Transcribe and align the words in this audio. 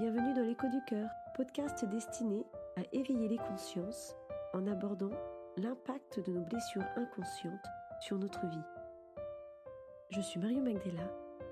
Bienvenue 0.00 0.32
dans 0.32 0.44
l'écho 0.44 0.68
du 0.68 0.80
cœur, 0.84 1.10
podcast 1.34 1.84
destiné 1.86 2.46
à 2.76 2.82
éveiller 2.92 3.26
les 3.26 3.36
consciences 3.36 4.14
en 4.54 4.64
abordant 4.68 5.10
l'impact 5.56 6.24
de 6.24 6.30
nos 6.30 6.44
blessures 6.44 6.84
inconscientes 6.94 7.66
sur 8.02 8.16
notre 8.16 8.46
vie. 8.46 8.62
Je 10.10 10.20
suis 10.20 10.38
Mario 10.38 10.60
Magdela, 10.60 11.02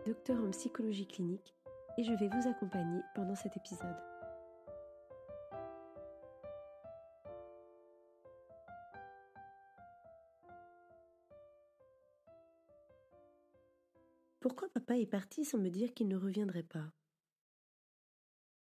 docteur 0.06 0.38
en 0.40 0.50
psychologie 0.52 1.08
clinique, 1.08 1.56
et 1.98 2.04
je 2.04 2.12
vais 2.12 2.28
vous 2.28 2.48
accompagner 2.48 3.00
pendant 3.16 3.34
cet 3.34 3.56
épisode. 3.56 3.96
Pourquoi 14.38 14.68
papa 14.68 14.96
est 14.98 15.10
parti 15.10 15.44
sans 15.44 15.58
me 15.58 15.68
dire 15.68 15.92
qu'il 15.94 16.06
ne 16.06 16.16
reviendrait 16.16 16.62
pas? 16.62 16.92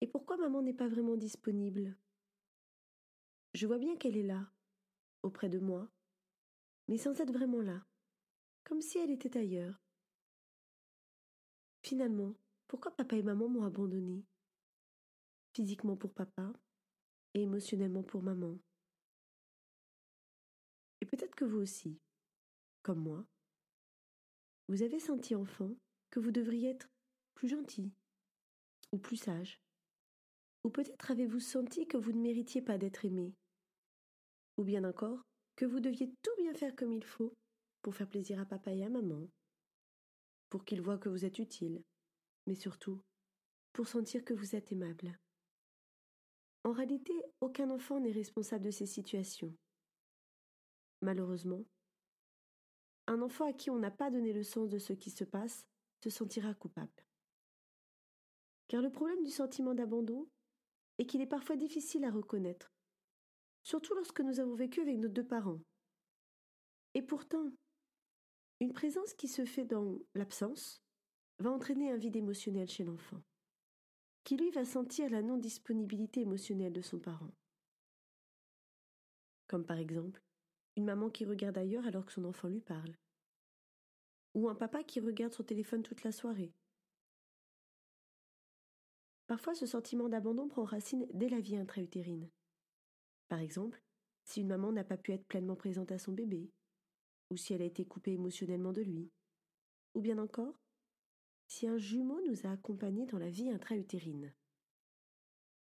Et 0.06 0.08
pourquoi 0.08 0.38
maman 0.38 0.62
n'est 0.62 0.72
pas 0.72 0.88
vraiment 0.88 1.18
disponible? 1.18 1.98
Je 3.56 3.66
vois 3.66 3.80
bien 3.80 3.98
qu'elle 3.98 4.18
est 4.18 4.22
là, 4.22 4.52
auprès 5.24 5.50
de 5.50 5.58
moi, 5.58 5.90
mais 6.88 7.00
sans 7.00 7.20
être 7.20 7.34
vraiment 7.34 7.62
là, 7.62 7.84
comme 8.66 8.84
si 8.84 9.00
elle 9.00 9.10
était 9.10 9.36
ailleurs. 9.36 9.84
Finalement, 11.82 12.36
pourquoi 12.68 12.96
papa 12.96 13.16
et 13.16 13.24
maman 13.24 13.50
m'ont 13.50 13.64
abandonné 13.64 14.24
Physiquement 15.56 15.98
pour 15.98 16.14
papa 16.14 16.54
et 17.34 17.42
émotionnellement 17.42 18.04
pour 18.04 18.22
maman. 18.22 18.60
Et 21.02 21.08
peut-être 21.08 21.34
que 21.34 21.46
vous 21.46 21.58
aussi, 21.58 22.00
comme 22.84 23.00
moi, 23.00 23.26
vous 24.68 24.84
avez 24.84 25.00
senti 25.00 25.34
enfant 25.34 25.72
que 26.12 26.20
vous 26.20 26.32
devriez 26.32 26.70
être 26.70 26.92
plus 27.34 27.50
gentil 27.50 27.92
ou 28.92 29.00
plus 29.00 29.18
sage. 29.18 29.65
Ou 30.66 30.72
peut-être 30.72 31.12
avez-vous 31.12 31.40
senti 31.40 31.86
que 31.86 31.96
vous 31.96 32.12
ne 32.12 32.20
méritiez 32.20 32.60
pas 32.60 32.80
d'être 32.80 33.06
aimé. 33.06 33.36
Ou 34.58 34.64
bien 34.64 34.84
encore, 34.84 35.22
que 35.56 35.64
vous 35.64 35.80
deviez 35.80 36.12
tout 36.24 36.32
bien 36.40 36.56
faire 36.56 36.76
comme 36.76 36.92
il 36.92 37.04
faut 37.04 37.36
pour 37.84 37.94
faire 37.94 38.10
plaisir 38.10 38.40
à 38.40 38.46
papa 38.46 38.74
et 38.74 38.84
à 38.84 38.90
maman, 38.90 39.30
pour 40.50 40.66
qu'ils 40.66 40.82
voient 40.82 40.98
que 40.98 41.08
vous 41.08 41.24
êtes 41.24 41.38
utile, 41.38 41.84
mais 42.48 42.56
surtout 42.56 43.00
pour 43.74 43.88
sentir 43.88 44.26
que 44.26 44.34
vous 44.34 44.56
êtes 44.56 44.72
aimable. 44.72 45.20
En 46.64 46.72
réalité, 46.72 47.14
aucun 47.42 47.70
enfant 47.70 48.00
n'est 48.00 48.12
responsable 48.12 48.66
de 48.66 48.72
ces 48.72 48.88
situations. 48.88 49.56
Malheureusement, 51.04 51.64
un 53.06 53.22
enfant 53.22 53.48
à 53.48 53.54
qui 53.54 53.70
on 53.70 53.78
n'a 53.78 53.92
pas 53.92 54.10
donné 54.10 54.34
le 54.34 54.42
sens 54.42 54.72
de 54.72 54.80
ce 54.80 54.94
qui 54.94 55.12
se 55.12 55.26
passe 55.26 55.68
se 56.04 56.10
sentira 56.10 56.56
coupable. 56.56 57.06
Car 58.68 58.82
le 58.82 58.92
problème 58.92 59.22
du 59.22 59.30
sentiment 59.30 59.76
d'abandon 59.76 60.28
est 60.98 61.06
qu'il 61.06 61.22
est 61.22 61.28
parfois 61.28 61.56
difficile 61.56 62.06
à 62.06 62.12
reconnaître, 62.12 62.72
surtout 63.64 63.94
lorsque 63.96 64.22
nous 64.22 64.40
avons 64.40 64.56
vécu 64.56 64.82
avec 64.82 64.98
nos 64.98 65.10
deux 65.10 65.26
parents. 65.26 65.62
Et 66.94 67.02
pourtant, 67.02 67.52
une 68.62 68.74
présence 68.74 69.14
qui 69.14 69.28
se 69.28 69.46
fait 69.46 69.66
dans 69.66 70.00
l'absence 70.14 70.82
va 71.40 71.52
entraîner 71.52 71.92
un 71.92 71.98
vide 71.98 72.16
émotionnel 72.16 72.70
chez 72.70 72.86
l'enfant, 72.86 73.22
qui 74.24 74.38
lui 74.38 74.52
va 74.52 74.64
sentir 74.64 75.10
la 75.10 75.22
non-disponibilité 75.22 76.22
émotionnelle 76.22 76.74
de 76.74 76.82
son 76.82 77.00
parent. 77.00 77.34
Comme 79.48 79.66
par 79.66 79.78
exemple, 79.78 80.22
une 80.78 80.86
maman 80.86 81.10
qui 81.10 81.26
regarde 81.26 81.58
ailleurs 81.58 81.86
alors 81.86 82.06
que 82.06 82.14
son 82.14 82.26
enfant 82.26 82.48
lui 82.48 82.62
parle, 82.62 82.96
ou 84.34 84.50
un 84.50 84.56
papa 84.56 84.84
qui 84.84 85.00
regarde 85.00 85.34
son 85.34 85.44
téléphone 85.44 85.84
toute 85.84 86.04
la 86.04 86.12
soirée. 86.12 86.54
Parfois, 89.28 89.56
ce 89.56 89.66
sentiment 89.66 90.10
d'abandon 90.10 90.48
prend 90.48 90.64
racine 90.64 91.08
dès 91.14 91.30
la 91.30 91.40
vie 91.40 91.58
intra-utérine. 91.58 92.30
Par 93.28 93.40
exemple, 93.40 93.82
si 94.24 94.42
une 94.42 94.48
maman 94.48 94.72
n'a 94.72 94.84
pas 94.84 94.98
pu 94.98 95.14
être 95.14 95.26
pleinement 95.26 95.56
présente 95.56 95.92
à 95.92 95.98
son 95.98 96.12
bébé, 96.12 96.52
ou 97.32 97.38
si 97.38 97.54
elle 97.54 97.62
a 97.62 97.66
été 97.66 97.86
coupée 97.86 98.14
émotionnellement 98.14 98.72
de 98.72 98.82
lui, 98.82 99.12
ou 99.96 100.02
bien 100.02 100.18
encore, 100.18 100.62
si 101.48 101.68
un 101.68 101.78
jumeau 101.78 102.22
nous 102.28 102.46
a 102.46 102.52
accompagnés 102.52 103.06
dans 103.06 103.20
la 103.20 103.30
vie 103.30 103.50
intra-utérine. 103.50 104.34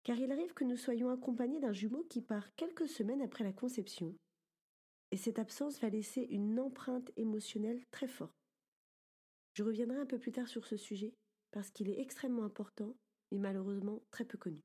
Car 0.03 0.19
il 0.19 0.31
arrive 0.31 0.55
que 0.55 0.65
nous 0.65 0.77
soyons 0.77 1.11
accompagnés 1.11 1.61
d'un 1.61 1.73
jumeau 1.73 2.05
qui 2.05 2.23
part 2.23 2.55
quelques 2.55 2.89
semaines 2.89 3.23
après 3.23 3.45
la 3.45 3.53
conception 3.53 4.17
et 5.11 5.17
cette 5.17 5.39
absence 5.39 5.81
va 5.81 5.89
laisser 5.89 6.23
une 6.23 6.59
empreinte 6.59 7.11
émotionnelle 7.17 7.85
très 7.91 8.09
forte. 8.09 8.37
Je 9.55 9.63
reviendrai 9.63 9.99
un 9.99 10.07
peu 10.07 10.19
plus 10.19 10.33
tard 10.33 10.49
sur 10.49 10.67
ce 10.67 10.77
sujet 10.77 11.15
parce 11.53 11.71
qu'il 11.71 11.89
est 11.89 12.01
extrêmement 12.01 12.45
important 12.45 12.97
mais 13.31 13.39
malheureusement 13.39 14.03
très 14.11 14.25
peu 14.25 14.39
connu. 14.39 14.63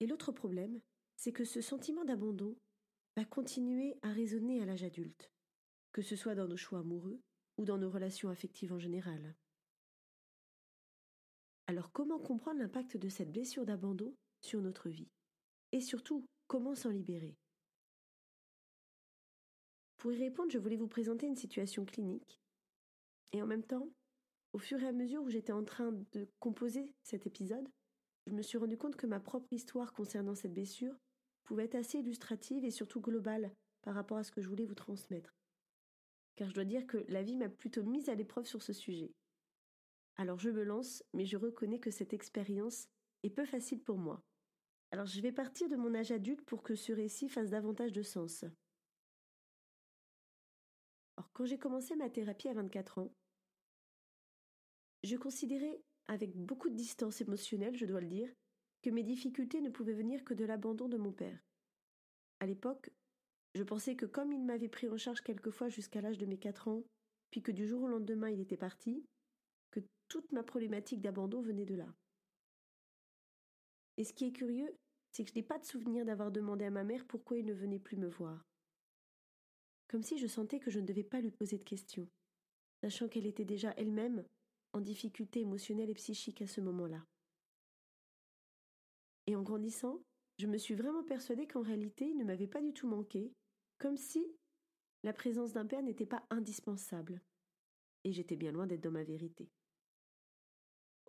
Et 0.00 0.06
l'autre 0.06 0.32
problème, 0.32 0.80
c'est 1.16 1.32
que 1.32 1.44
ce 1.44 1.60
sentiment 1.60 2.04
d'abandon 2.04 2.56
va 3.16 3.24
continuer 3.24 3.96
à 4.02 4.10
résonner 4.10 4.60
à 4.60 4.66
l'âge 4.66 4.82
adulte, 4.82 5.30
que 5.92 6.02
ce 6.02 6.16
soit 6.16 6.34
dans 6.34 6.48
nos 6.48 6.56
choix 6.56 6.80
amoureux 6.80 7.20
ou 7.56 7.64
dans 7.64 7.78
nos 7.78 7.90
relations 7.90 8.28
affectives 8.28 8.72
en 8.72 8.78
général. 8.78 9.36
Alors 11.66 11.92
comment 11.92 12.18
comprendre 12.18 12.60
l'impact 12.60 12.96
de 12.96 13.08
cette 13.08 13.32
blessure 13.32 13.64
d'abandon 13.64 14.14
sur 14.40 14.60
notre 14.60 14.90
vie 14.90 15.08
Et 15.72 15.80
surtout, 15.80 16.26
comment 16.46 16.74
s'en 16.74 16.90
libérer? 16.90 17.36
Pour 19.96 20.12
y 20.12 20.18
répondre, 20.18 20.50
je 20.50 20.58
voulais 20.58 20.76
vous 20.76 20.88
présenter 20.88 21.26
une 21.26 21.36
situation 21.36 21.86
clinique. 21.86 22.38
Et 23.32 23.40
en 23.40 23.46
même 23.46 23.64
temps, 23.64 23.88
au 24.54 24.58
fur 24.58 24.80
et 24.80 24.86
à 24.86 24.92
mesure 24.92 25.20
où 25.20 25.28
j'étais 25.28 25.52
en 25.52 25.64
train 25.64 25.90
de 26.12 26.28
composer 26.38 26.94
cet 27.02 27.26
épisode, 27.26 27.68
je 28.28 28.32
me 28.32 28.40
suis 28.40 28.56
rendu 28.56 28.78
compte 28.78 28.94
que 28.94 29.08
ma 29.08 29.18
propre 29.18 29.52
histoire 29.52 29.92
concernant 29.92 30.36
cette 30.36 30.54
blessure 30.54 30.96
pouvait 31.42 31.64
être 31.64 31.74
assez 31.74 31.98
illustrative 31.98 32.64
et 32.64 32.70
surtout 32.70 33.00
globale 33.00 33.52
par 33.82 33.94
rapport 33.94 34.16
à 34.16 34.22
ce 34.22 34.30
que 34.30 34.40
je 34.40 34.48
voulais 34.48 34.64
vous 34.64 34.76
transmettre. 34.76 35.34
Car 36.36 36.48
je 36.48 36.54
dois 36.54 36.64
dire 36.64 36.86
que 36.86 37.04
la 37.08 37.24
vie 37.24 37.36
m'a 37.36 37.48
plutôt 37.48 37.82
mise 37.82 38.08
à 38.08 38.14
l'épreuve 38.14 38.46
sur 38.46 38.62
ce 38.62 38.72
sujet. 38.72 39.12
Alors 40.16 40.38
je 40.38 40.50
me 40.50 40.62
lance, 40.62 41.02
mais 41.14 41.26
je 41.26 41.36
reconnais 41.36 41.80
que 41.80 41.90
cette 41.90 42.14
expérience 42.14 42.86
est 43.24 43.30
peu 43.30 43.44
facile 43.46 43.82
pour 43.82 43.98
moi. 43.98 44.22
Alors 44.92 45.06
je 45.06 45.20
vais 45.20 45.32
partir 45.32 45.68
de 45.68 45.74
mon 45.74 45.96
âge 45.96 46.12
adulte 46.12 46.42
pour 46.42 46.62
que 46.62 46.76
ce 46.76 46.92
récit 46.92 47.28
fasse 47.28 47.50
davantage 47.50 47.92
de 47.92 48.02
sens. 48.02 48.44
Alors, 51.16 51.30
quand 51.32 51.44
j'ai 51.44 51.58
commencé 51.58 51.96
ma 51.96 52.08
thérapie 52.08 52.48
à 52.48 52.54
24 52.54 52.98
ans, 52.98 53.12
je 55.04 55.16
considérais, 55.16 55.80
avec 56.06 56.34
beaucoup 56.34 56.68
de 56.68 56.74
distance 56.74 57.20
émotionnelle, 57.20 57.76
je 57.76 57.86
dois 57.86 58.00
le 58.00 58.08
dire, 58.08 58.32
que 58.82 58.90
mes 58.90 59.02
difficultés 59.02 59.60
ne 59.60 59.70
pouvaient 59.70 59.94
venir 59.94 60.24
que 60.24 60.34
de 60.34 60.44
l'abandon 60.44 60.88
de 60.88 60.96
mon 60.96 61.12
père. 61.12 61.38
À 62.40 62.46
l'époque, 62.46 62.90
je 63.54 63.62
pensais 63.62 63.96
que 63.96 64.06
comme 64.06 64.32
il 64.32 64.44
m'avait 64.44 64.68
pris 64.68 64.88
en 64.88 64.96
charge 64.96 65.22
quelquefois 65.22 65.68
jusqu'à 65.68 66.00
l'âge 66.00 66.18
de 66.18 66.26
mes 66.26 66.38
4 66.38 66.68
ans, 66.68 66.82
puis 67.30 67.42
que 67.42 67.52
du 67.52 67.66
jour 67.66 67.82
au 67.82 67.88
lendemain 67.88 68.30
il 68.30 68.40
était 68.40 68.56
parti, 68.56 69.06
que 69.70 69.80
toute 70.08 70.32
ma 70.32 70.42
problématique 70.42 71.00
d'abandon 71.00 71.40
venait 71.40 71.64
de 71.64 71.76
là. 71.76 71.94
Et 73.96 74.04
ce 74.04 74.12
qui 74.12 74.26
est 74.26 74.32
curieux, 74.32 74.76
c'est 75.12 75.24
que 75.24 75.30
je 75.30 75.36
n'ai 75.36 75.44
pas 75.44 75.58
de 75.58 75.64
souvenir 75.64 76.04
d'avoir 76.04 76.32
demandé 76.32 76.64
à 76.64 76.70
ma 76.70 76.82
mère 76.82 77.06
pourquoi 77.06 77.38
il 77.38 77.46
ne 77.46 77.54
venait 77.54 77.78
plus 77.78 77.96
me 77.96 78.08
voir 78.08 78.44
comme 79.94 80.02
si 80.02 80.18
je 80.18 80.26
sentais 80.26 80.58
que 80.58 80.72
je 80.72 80.80
ne 80.80 80.86
devais 80.86 81.04
pas 81.04 81.20
lui 81.20 81.30
poser 81.30 81.56
de 81.56 81.62
questions, 81.62 82.08
sachant 82.82 83.08
qu'elle 83.08 83.26
était 83.26 83.44
déjà 83.44 83.72
elle-même 83.76 84.24
en 84.74 84.80
difficulté 84.80 85.40
émotionnelle 85.40 85.88
et 85.88 85.94
psychique 85.94 86.42
à 86.42 86.46
ce 86.46 86.60
moment-là. 86.60 87.02
Et 89.26 89.36
en 89.36 89.42
grandissant, 89.42 90.02
je 90.38 90.46
me 90.46 90.58
suis 90.58 90.74
vraiment 90.74 91.02
persuadée 91.02 91.46
qu'en 91.46 91.62
réalité, 91.62 92.04
il 92.04 92.18
ne 92.18 92.24
m'avait 92.24 92.46
pas 92.46 92.60
du 92.60 92.74
tout 92.74 92.86
manqué, 92.86 93.32
comme 93.78 93.96
si 93.96 94.26
la 95.02 95.14
présence 95.14 95.52
d'un 95.52 95.64
père 95.64 95.82
n'était 95.82 96.04
pas 96.04 96.26
indispensable. 96.28 97.22
Et 98.04 98.12
j'étais 98.12 98.36
bien 98.36 98.52
loin 98.52 98.66
d'être 98.66 98.82
dans 98.82 98.90
ma 98.90 99.04
vérité. 99.04 99.48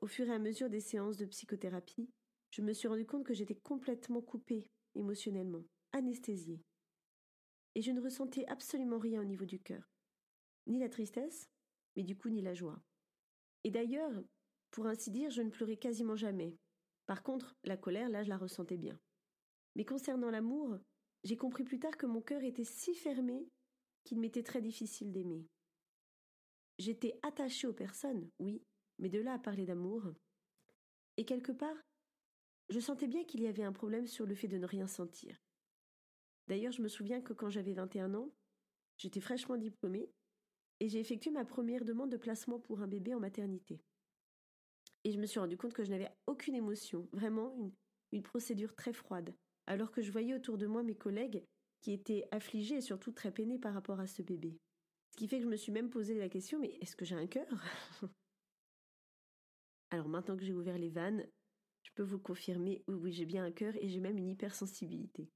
Au 0.02 0.08
fur 0.08 0.28
et 0.28 0.34
à 0.34 0.40
mesure 0.40 0.70
des 0.70 0.80
séances 0.80 1.18
de 1.18 1.26
psychothérapie, 1.26 2.10
je 2.52 2.62
me 2.62 2.72
suis 2.72 2.88
rendu 2.88 3.06
compte 3.06 3.26
que 3.26 3.34
j'étais 3.34 3.56
complètement 3.56 4.22
coupée 4.22 4.70
émotionnellement, 4.94 5.66
anesthésiée 5.92 6.64
et 7.76 7.82
je 7.82 7.92
ne 7.92 8.02
ressentais 8.02 8.46
absolument 8.48 8.98
rien 8.98 9.22
au 9.22 9.26
niveau 9.26 9.46
du 9.46 9.60
cœur. 9.60 9.92
Ni 10.66 10.80
la 10.80 10.90
tristesse, 10.90 11.50
mais 11.96 12.04
du 12.04 12.18
coup 12.18 12.30
ni 12.30 12.42
la 12.42 12.54
joie. 12.54 12.82
Et 13.66 13.72
d'ailleurs, 13.72 14.24
pour 14.70 14.86
ainsi 14.86 15.10
dire, 15.10 15.32
je 15.32 15.42
ne 15.42 15.50
pleurais 15.50 15.76
quasiment 15.76 16.16
jamais. 16.16 16.56
Par 17.08 17.24
contre, 17.24 17.56
la 17.64 17.78
colère, 17.78 18.10
là, 18.10 18.22
je 18.22 18.30
la 18.30 18.38
ressentais 18.38 18.78
bien. 18.78 19.00
Mais 19.76 19.86
concernant 19.86 20.30
l'amour, 20.30 20.78
j'ai 21.24 21.36
compris 21.36 21.64
plus 21.64 21.80
tard 21.80 21.98
que 21.98 22.06
mon 22.06 22.22
cœur 22.22 22.44
était 22.44 22.64
si 22.64 22.94
fermé 22.94 23.50
qu'il 24.04 24.20
m'était 24.20 24.44
très 24.44 24.62
difficile 24.62 25.12
d'aimer. 25.12 25.48
J'étais 26.78 27.18
attachée 27.24 27.66
aux 27.66 27.74
personnes, 27.74 28.30
oui, 28.38 28.62
mais 29.00 29.10
de 29.10 29.20
là 29.20 29.34
à 29.34 29.40
parler 29.40 29.66
d'amour. 29.66 30.14
Et 31.18 31.26
quelque 31.26 31.52
part, 31.52 31.82
je 32.70 32.80
sentais 32.80 33.08
bien 33.08 33.24
qu'il 33.24 33.42
y 33.42 33.48
avait 33.48 33.64
un 33.64 33.74
problème 33.74 34.06
sur 34.06 34.28
le 34.28 34.36
fait 34.36 34.48
de 34.48 34.60
ne 34.60 34.68
rien 34.68 34.86
sentir. 34.86 35.42
D'ailleurs, 36.48 36.72
je 36.72 36.84
me 36.84 36.88
souviens 36.88 37.22
que 37.22 37.34
quand 37.34 37.50
j'avais 37.50 37.74
21 37.74 38.14
ans, 38.14 38.32
j'étais 38.98 39.22
fraîchement 39.22 39.58
diplômée 39.58 40.12
et 40.80 40.90
j'ai 40.90 41.00
effectué 41.00 41.32
ma 41.32 41.46
première 41.46 41.86
demande 41.86 42.12
de 42.12 42.18
placement 42.18 42.60
pour 42.60 42.82
un 42.82 42.88
bébé 42.88 43.14
en 43.14 43.20
maternité. 43.20 43.82
Et 45.04 45.12
je 45.12 45.20
me 45.20 45.26
suis 45.26 45.40
rendu 45.40 45.58
compte 45.58 45.74
que 45.74 45.84
je 45.84 45.92
n'avais 45.92 46.10
aucune 46.26 46.56
émotion, 46.56 47.08
vraiment 47.14 47.56
une, 48.12 48.24
procédure 48.24 48.76
très 48.76 48.94
froide, 48.94 49.36
alors 49.68 49.92
que 49.92 50.02
je 50.02 50.12
voyais 50.12 50.34
autour 50.34 50.58
de 50.58 50.68
moi 50.68 50.84
mes 50.84 50.96
collègues 50.96 51.44
qui 51.82 51.92
étaient 51.92 52.28
affligés 52.32 52.78
et 52.78 52.82
surtout 52.82 53.12
très 53.12 53.32
peinés 53.32 53.60
par 53.60 53.74
rapport 53.74 54.00
à 54.00 54.08
ce 54.08 54.22
bébé. 54.22 54.58
Ce 55.12 55.18
qui 55.18 55.28
fait 55.28 55.38
que 55.38 55.44
je 55.44 55.50
me 55.50 55.58
suis 55.58 55.72
même 55.72 55.90
posé 55.90 56.18
la 56.18 56.30
question, 56.30 56.60
mais 56.60 56.78
est-ce 56.82 56.96
que 56.96 57.06
j'ai 57.06 57.16
un 57.16 57.28
cœur? 57.28 57.48
Alors 59.92 60.08
maintenant 60.08 60.36
que 60.38 60.44
j'ai 60.44 60.54
ouvert 60.54 60.78
les 60.78 60.90
vannes, 60.90 61.28
je 61.84 61.92
peux 61.94 62.04
vous 62.04 62.20
confirmer, 62.20 62.84
oui, 62.88 62.96
oui, 62.96 63.12
j'ai 63.12 63.26
bien 63.26 63.46
un 63.46 63.52
cœur 63.52 63.76
et 63.76 63.88
j'ai 63.88 64.00
même 64.00 64.18
une 64.18 64.30
hypersensibilité. 64.30 65.30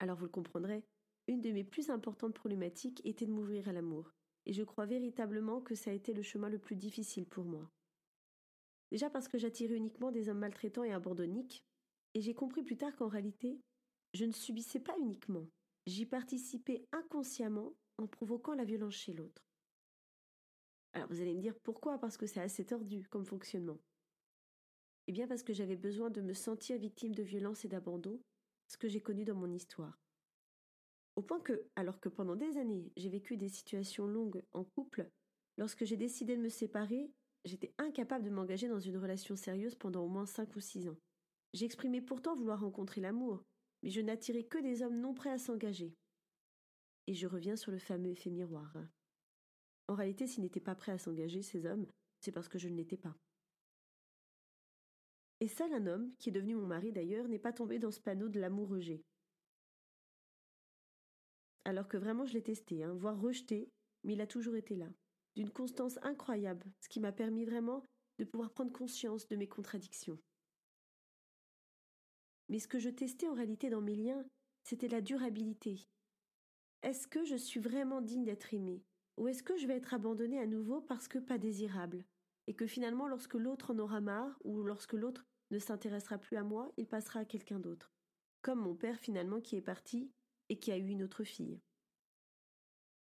Alors 0.00 0.16
vous 0.16 0.24
le 0.24 0.30
comprendrez, 0.30 0.82
une 1.26 1.40
de 1.40 1.52
mes 1.52 1.64
plus 1.64 1.90
importantes 1.90 2.34
problématiques 2.34 3.00
était 3.04 3.26
de 3.26 3.32
m'ouvrir 3.32 3.68
à 3.68 3.72
l'amour, 3.72 4.12
et 4.46 4.52
je 4.52 4.62
crois 4.62 4.86
véritablement 4.86 5.60
que 5.60 5.74
ça 5.74 5.90
a 5.90 5.94
été 5.94 6.12
le 6.12 6.22
chemin 6.22 6.48
le 6.48 6.58
plus 6.58 6.76
difficile 6.76 7.26
pour 7.26 7.44
moi. 7.44 7.70
Déjà 8.90 9.10
parce 9.10 9.28
que 9.28 9.38
j'attirais 9.38 9.76
uniquement 9.76 10.10
des 10.10 10.28
hommes 10.28 10.38
maltraitants 10.38 10.84
et 10.84 10.92
abandonniques, 10.92 11.64
et 12.14 12.20
j'ai 12.20 12.34
compris 12.34 12.62
plus 12.62 12.76
tard 12.76 12.96
qu'en 12.96 13.08
réalité, 13.08 13.60
je 14.14 14.24
ne 14.24 14.32
subissais 14.32 14.80
pas 14.80 14.98
uniquement, 14.98 15.48
j'y 15.86 16.06
participais 16.06 16.86
inconsciemment 16.92 17.74
en 17.98 18.06
provoquant 18.06 18.54
la 18.54 18.64
violence 18.64 18.94
chez 18.94 19.12
l'autre. 19.12 19.46
Alors 20.92 21.08
vous 21.08 21.20
allez 21.20 21.34
me 21.34 21.40
dire 21.40 21.54
pourquoi? 21.62 21.98
Parce 21.98 22.16
que 22.16 22.26
c'est 22.26 22.40
assez 22.40 22.64
tordu 22.64 23.06
comme 23.08 23.24
fonctionnement. 23.24 23.78
Eh 25.06 25.12
bien 25.12 25.28
parce 25.28 25.42
que 25.42 25.52
j'avais 25.52 25.76
besoin 25.76 26.10
de 26.10 26.20
me 26.20 26.34
sentir 26.34 26.78
victime 26.78 27.14
de 27.14 27.22
violence 27.22 27.64
et 27.64 27.68
d'abandon, 27.68 28.20
ce 28.66 28.76
que 28.76 28.88
j'ai 28.88 29.00
connu 29.00 29.24
dans 29.24 29.34
mon 29.34 29.52
histoire. 29.52 30.00
Au 31.20 31.22
point 31.22 31.40
que, 31.40 31.68
alors 31.76 32.00
que 32.00 32.08
pendant 32.08 32.34
des 32.34 32.56
années 32.56 32.90
j'ai 32.96 33.10
vécu 33.10 33.36
des 33.36 33.50
situations 33.50 34.06
longues 34.06 34.42
en 34.52 34.64
couple, 34.64 35.06
lorsque 35.58 35.84
j'ai 35.84 35.98
décidé 35.98 36.34
de 36.34 36.40
me 36.40 36.48
séparer, 36.48 37.12
j'étais 37.44 37.74
incapable 37.76 38.24
de 38.24 38.30
m'engager 38.30 38.68
dans 38.68 38.80
une 38.80 38.96
relation 38.96 39.36
sérieuse 39.36 39.74
pendant 39.74 40.02
au 40.02 40.08
moins 40.08 40.24
cinq 40.24 40.56
ou 40.56 40.60
six 40.60 40.88
ans. 40.88 40.96
J'exprimais 41.52 42.00
pourtant 42.00 42.34
vouloir 42.36 42.60
rencontrer 42.60 43.02
l'amour, 43.02 43.44
mais 43.82 43.90
je 43.90 44.00
n'attirais 44.00 44.44
que 44.44 44.56
des 44.56 44.80
hommes 44.80 44.98
non 44.98 45.12
prêts 45.12 45.28
à 45.28 45.36
s'engager. 45.36 45.94
Et 47.06 47.12
je 47.12 47.26
reviens 47.26 47.56
sur 47.56 47.70
le 47.70 47.78
fameux 47.78 48.12
effet 48.12 48.30
miroir. 48.30 48.74
En 49.88 49.94
réalité, 49.94 50.26
s'ils 50.26 50.42
n'étaient 50.42 50.58
pas 50.58 50.74
prêts 50.74 50.92
à 50.92 50.98
s'engager, 50.98 51.42
ces 51.42 51.66
hommes, 51.66 51.86
c'est 52.20 52.32
parce 52.32 52.48
que 52.48 52.58
je 52.58 52.70
ne 52.70 52.76
l'étais 52.76 52.96
pas. 52.96 53.14
Et 55.40 55.48
seul 55.48 55.74
un 55.74 55.86
homme, 55.86 56.14
qui 56.18 56.30
est 56.30 56.32
devenu 56.32 56.54
mon 56.54 56.66
mari 56.66 56.92
d'ailleurs, 56.92 57.28
n'est 57.28 57.38
pas 57.38 57.52
tombé 57.52 57.78
dans 57.78 57.90
ce 57.90 58.00
panneau 58.00 58.30
de 58.30 58.40
l'amour 58.40 58.70
rejet. 58.70 59.04
Alors 61.64 61.88
que 61.88 61.96
vraiment 61.96 62.24
je 62.24 62.34
l'ai 62.34 62.42
testé, 62.42 62.82
hein, 62.82 62.94
voire 62.94 63.20
rejeté, 63.20 63.70
mais 64.04 64.14
il 64.14 64.20
a 64.20 64.26
toujours 64.26 64.56
été 64.56 64.76
là, 64.76 64.88
d'une 65.36 65.50
constance 65.50 65.98
incroyable, 66.02 66.66
ce 66.80 66.88
qui 66.88 67.00
m'a 67.00 67.12
permis 67.12 67.44
vraiment 67.44 67.84
de 68.18 68.24
pouvoir 68.24 68.50
prendre 68.50 68.72
conscience 68.72 69.26
de 69.28 69.36
mes 69.36 69.48
contradictions. 69.48 70.18
Mais 72.48 72.58
ce 72.58 72.68
que 72.68 72.78
je 72.78 72.90
testais 72.90 73.28
en 73.28 73.34
réalité 73.34 73.70
dans 73.70 73.80
mes 73.80 73.94
liens, 73.94 74.24
c'était 74.64 74.88
la 74.88 75.00
durabilité. 75.00 75.88
Est-ce 76.82 77.06
que 77.06 77.24
je 77.24 77.36
suis 77.36 77.60
vraiment 77.60 78.00
digne 78.00 78.24
d'être 78.24 78.52
aimée? 78.54 78.82
Ou 79.16 79.28
est-ce 79.28 79.42
que 79.42 79.56
je 79.56 79.66
vais 79.66 79.76
être 79.76 79.94
abandonnée 79.94 80.40
à 80.40 80.46
nouveau 80.46 80.80
parce 80.80 81.08
que 81.08 81.18
pas 81.18 81.38
désirable? 81.38 82.04
Et 82.46 82.54
que 82.54 82.66
finalement, 82.66 83.06
lorsque 83.06 83.34
l'autre 83.34 83.72
en 83.72 83.78
aura 83.78 84.00
marre, 84.00 84.36
ou 84.44 84.62
lorsque 84.62 84.94
l'autre 84.94 85.26
ne 85.50 85.58
s'intéressera 85.58 86.18
plus 86.18 86.36
à 86.36 86.42
moi, 86.42 86.72
il 86.76 86.88
passera 86.88 87.20
à 87.20 87.24
quelqu'un 87.24 87.60
d'autre? 87.60 87.92
Comme 88.42 88.60
mon 88.60 88.74
père 88.74 88.98
finalement 88.98 89.40
qui 89.40 89.56
est 89.56 89.62
parti 89.62 90.10
et 90.50 90.58
qui 90.58 90.70
a 90.70 90.76
eu 90.76 90.88
une 90.88 91.02
autre 91.02 91.24
fille. 91.24 91.62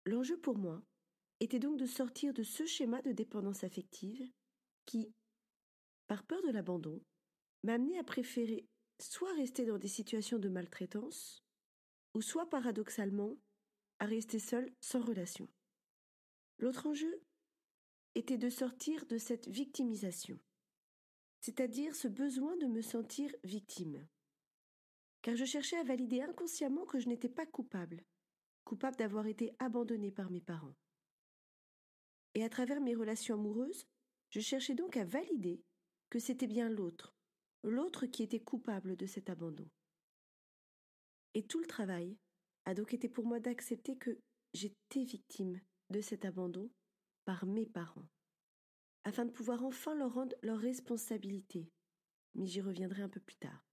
L'enjeu 0.05 0.39
pour 0.39 0.57
moi 0.57 0.81
était 1.39 1.59
donc 1.59 1.77
de 1.77 1.85
sortir 1.85 2.33
de 2.33 2.41
ce 2.41 2.65
schéma 2.65 3.01
de 3.03 3.11
dépendance 3.11 3.63
affective 3.63 4.31
qui, 4.85 5.13
par 6.07 6.23
peur 6.23 6.41
de 6.41 6.49
l'abandon, 6.49 7.03
m'a 7.63 7.73
amené 7.73 7.99
à 7.99 8.03
préférer 8.03 8.65
soit 8.99 9.33
rester 9.33 9.65
dans 9.65 9.77
des 9.77 9.87
situations 9.89 10.39
de 10.39 10.49
maltraitance, 10.49 11.43
ou 12.13 12.21
soit 12.21 12.49
paradoxalement 12.49 13.37
à 13.99 14.05
rester 14.05 14.39
seul 14.39 14.73
sans 14.79 15.01
relation. 15.01 15.49
L'autre 16.59 16.87
enjeu 16.87 17.21
était 18.15 18.37
de 18.37 18.49
sortir 18.49 19.05
de 19.07 19.17
cette 19.17 19.49
victimisation, 19.49 20.39
c'est-à-dire 21.41 21.93
ce 21.95 22.07
besoin 22.07 22.55
de 22.57 22.67
me 22.67 22.81
sentir 22.81 23.29
victime. 23.43 24.07
Car 25.25 25.35
je 25.35 25.45
cherchais 25.45 25.77
à 25.77 25.83
valider 25.83 26.21
inconsciemment 26.21 26.85
que 26.85 26.99
je 26.99 27.09
n'étais 27.09 27.29
pas 27.29 27.47
coupable, 27.47 28.05
coupable 28.63 28.95
d'avoir 28.95 29.25
été 29.25 29.55
abandonnée 29.57 30.11
par 30.11 30.29
mes 30.29 30.39
parents. 30.39 30.75
Et 32.35 32.43
à 32.43 32.49
travers 32.49 32.79
mes 32.79 32.93
relations 32.93 33.33
amoureuses, 33.33 33.87
je 34.29 34.39
cherchais 34.39 34.75
donc 34.75 34.97
à 34.97 35.03
valider 35.03 35.63
que 36.11 36.19
c'était 36.19 36.45
bien 36.45 36.69
l'autre, 36.69 37.15
l'autre 37.63 38.05
qui 38.05 38.21
était 38.21 38.39
coupable 38.39 38.95
de 38.95 39.07
cet 39.07 39.31
abandon. 39.31 39.67
Et 41.33 41.41
tout 41.41 41.59
le 41.59 41.65
travail 41.65 42.19
a 42.65 42.75
donc 42.75 42.93
été 42.93 43.09
pour 43.09 43.25
moi 43.25 43.39
d'accepter 43.39 43.97
que 43.97 44.19
j'étais 44.53 45.05
victime 45.05 45.59
de 45.89 46.01
cet 46.01 46.23
abandon 46.23 46.69
par 47.25 47.47
mes 47.47 47.65
parents, 47.65 48.09
afin 49.05 49.25
de 49.25 49.31
pouvoir 49.31 49.63
enfin 49.63 49.95
leur 49.95 50.13
rendre 50.13 50.35
leur 50.43 50.59
responsabilité. 50.59 51.67
Mais 52.35 52.45
j'y 52.45 52.61
reviendrai 52.61 53.01
un 53.01 53.09
peu 53.09 53.21
plus 53.21 53.37
tard. 53.37 53.65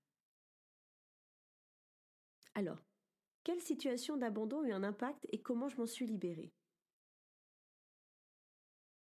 Alors, 2.54 2.84
quelle 3.44 3.60
situation 3.60 4.16
d'abandon 4.16 4.62
a 4.62 4.68
eu 4.68 4.72
un 4.72 4.82
impact 4.82 5.26
et 5.30 5.40
comment 5.40 5.68
je 5.68 5.76
m'en 5.76 5.86
suis 5.86 6.06
libérée? 6.06 6.52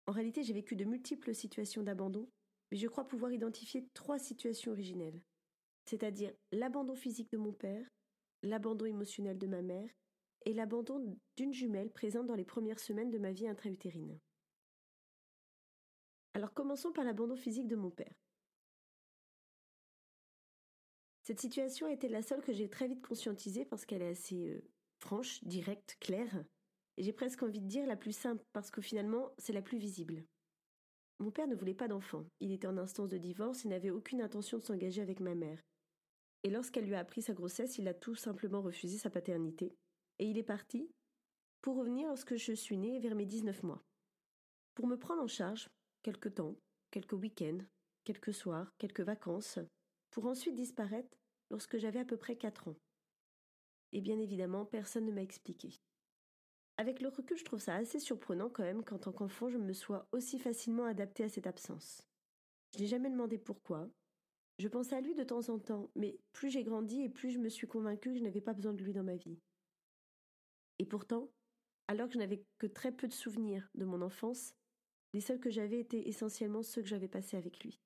En 0.07 0.12
réalité, 0.12 0.44
j'ai 0.44 0.54
vécu 0.54 0.75
de 0.75 0.86
multiples 0.86 1.36
situations 1.36 1.84
d'abandon, 1.84 2.30
mais 2.72 2.78
je 2.78 2.88
crois 2.88 3.07
pouvoir 3.07 3.31
identifier 3.31 3.88
trois 3.94 4.19
situations 4.19 4.72
originelles, 4.72 5.22
c'est-à-dire 5.86 6.34
l'abandon 6.51 6.95
physique 6.95 7.31
de 7.31 7.38
mon 7.38 7.54
père, 7.54 7.88
l'abandon 8.42 8.86
émotionnel 8.86 9.38
de 9.38 9.48
ma 9.48 9.62
mère 9.62 9.89
et 10.45 10.54
l'abandon 10.54 11.18
d'une 11.36 11.54
jumelle 11.54 11.92
présente 11.92 12.25
dans 12.25 12.36
les 12.36 12.45
premières 12.45 12.80
semaines 12.80 13.12
de 13.12 13.18
ma 13.18 13.31
vie 13.31 13.48
intra-utérine. 13.48 14.19
Alors 16.34 16.54
commençons 16.54 16.92
par 16.92 17.04
l'abandon 17.04 17.36
physique 17.36 17.68
de 17.68 17.75
mon 17.75 17.92
père. 17.92 18.26
Cette 21.27 21.41
situation 21.41 21.88
a 21.88 22.07
la 22.07 22.21
seule 22.21 22.41
que 22.41 22.53
j'ai 22.53 22.69
très 22.69 22.88
vite 22.88 23.06
conscientisée 23.06 23.65
parce 23.65 23.85
qu'elle 23.85 24.01
est 24.01 24.12
assez 24.12 24.47
euh, 24.47 24.63
franche, 25.00 25.44
directe, 25.44 25.97
claire, 26.00 26.45
et 26.95 27.03
j'ai 27.03 27.12
presque 27.12 27.44
envie 27.44 27.59
de 27.59 27.68
dire 27.68 27.85
la 27.85 27.97
plus 27.97 28.15
simple 28.15 28.41
parce 28.53 28.71
que 28.71 28.81
finalement 28.81 29.33
c'est 29.38 29.51
la 29.51 29.62
plus 29.62 29.77
visible. 29.77 30.24
Mon 31.19 31.29
père 31.29 31.47
ne 31.47 31.56
voulait 31.56 31.74
pas 31.74 31.89
d'enfant, 31.89 32.25
il 32.39 32.53
était 32.53 32.65
en 32.65 32.77
instance 32.77 33.09
de 33.09 33.18
divorce 33.18 33.65
et 33.65 33.68
n'avait 33.68 33.89
aucune 33.89 34.21
intention 34.21 34.57
de 34.57 34.63
s'engager 34.63 35.01
avec 35.01 35.19
ma 35.19 35.35
mère, 35.35 35.62
et 36.43 36.50
lorsqu'elle 36.50 36.86
lui 36.86 36.96
a 36.96 37.00
appris 37.00 37.22
sa 37.22 37.34
grossesse, 37.34 37.77
il 37.77 37.89
a 37.89 37.93
tout 37.93 38.15
simplement 38.15 38.62
refusé 38.62 38.98
sa 38.98 39.10
paternité. 39.10 39.75
Et 40.19 40.27
il 40.27 40.38
est 40.38 40.43
parti 40.43 40.89
pour 41.62 41.75
revenir 41.75 42.07
lorsque 42.07 42.38
je 42.38 42.53
suis 42.53 42.77
née 42.77 43.00
vers 43.00 43.15
mes 43.15 43.25
19 43.25 43.63
mois. 43.63 43.84
Pour 44.75 44.88
me 44.88 44.96
prendre 44.96 45.24
en 45.24 45.27
charge, 45.27 45.67
quelques 46.03 46.36
temps, 46.36 46.55
quelques 46.89 47.12
week-ends, 47.12 47.60
quelques 48.05 48.34
soirs, 48.34 48.72
quelques 48.77 49.01
vacances, 49.01 49.60
pour 50.11 50.25
ensuite 50.25 50.55
disparaître 50.55 51.17
lorsque 51.49 51.77
j'avais 51.77 51.99
à 51.99 52.05
peu 52.05 52.17
près 52.17 52.35
4 52.35 52.69
ans. 52.69 52.77
Et 53.93 54.01
bien 54.01 54.19
évidemment, 54.19 54.65
personne 54.65 55.05
ne 55.05 55.11
m'a 55.11 55.21
expliqué. 55.21 55.69
Avec 56.77 56.99
le 56.99 57.07
recul, 57.07 57.37
je 57.37 57.45
trouve 57.45 57.59
ça 57.59 57.75
assez 57.75 57.99
surprenant 57.99 58.49
quand 58.49 58.63
même 58.63 58.83
qu'en 58.83 58.99
tant 58.99 59.11
qu'enfant, 59.11 59.49
je 59.49 59.57
me 59.57 59.73
sois 59.73 60.07
aussi 60.11 60.37
facilement 60.37 60.85
adaptée 60.85 61.23
à 61.23 61.29
cette 61.29 61.47
absence. 61.47 62.01
Je 62.75 62.81
n'ai 62.81 62.87
jamais 62.87 63.09
demandé 63.09 63.37
pourquoi, 63.37 63.89
je 64.59 64.67
pensais 64.67 64.95
à 64.95 65.01
lui 65.01 65.13
de 65.13 65.23
temps 65.23 65.49
en 65.49 65.59
temps, 65.59 65.91
mais 65.95 66.19
plus 66.33 66.49
j'ai 66.49 66.63
grandi 66.63 67.01
et 67.01 67.09
plus 67.09 67.29
je 67.29 67.37
me 67.37 67.49
suis 67.49 67.67
convaincue 67.67 68.13
que 68.13 68.17
je 68.17 68.23
n'avais 68.23 68.41
pas 68.41 68.53
besoin 68.53 68.73
de 68.73 68.83
lui 68.83 68.93
dans 68.93 69.03
ma 69.03 69.15
vie. 69.15 69.39
Et 70.79 70.85
pourtant, 70.85 71.29
alors 71.87 72.07
que 72.07 72.13
je 72.13 72.19
n'avais 72.19 72.43
que 72.57 72.65
très 72.65 72.91
peu 72.91 73.07
de 73.07 73.13
souvenirs 73.13 73.69
de 73.75 73.85
mon 73.85 74.01
enfance, 74.01 74.55
les 75.13 75.21
seuls 75.21 75.39
que 75.39 75.51
j'avais 75.51 75.79
étaient 75.79 76.07
essentiellement 76.07 76.63
ceux 76.63 76.81
que 76.81 76.87
j'avais 76.87 77.07
passés 77.07 77.37
avec 77.37 77.63
lui. 77.63 77.79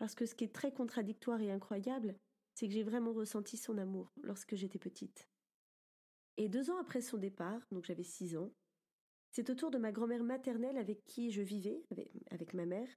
Parce 0.00 0.14
que 0.14 0.24
ce 0.24 0.34
qui 0.34 0.44
est 0.44 0.54
très 0.54 0.72
contradictoire 0.72 1.42
et 1.42 1.50
incroyable, 1.50 2.16
c'est 2.54 2.66
que 2.66 2.72
j'ai 2.72 2.82
vraiment 2.82 3.12
ressenti 3.12 3.58
son 3.58 3.76
amour 3.76 4.10
lorsque 4.22 4.54
j'étais 4.54 4.78
petite. 4.78 5.28
Et 6.38 6.48
deux 6.48 6.70
ans 6.70 6.78
après 6.80 7.02
son 7.02 7.18
départ, 7.18 7.60
donc 7.70 7.84
j'avais 7.84 8.02
six 8.02 8.34
ans, 8.34 8.50
c'est 9.30 9.50
au 9.50 9.54
tour 9.54 9.70
de 9.70 9.76
ma 9.76 9.92
grand-mère 9.92 10.24
maternelle 10.24 10.78
avec 10.78 11.04
qui 11.04 11.30
je 11.30 11.42
vivais, 11.42 11.84
avec 12.30 12.54
ma 12.54 12.64
mère, 12.64 12.88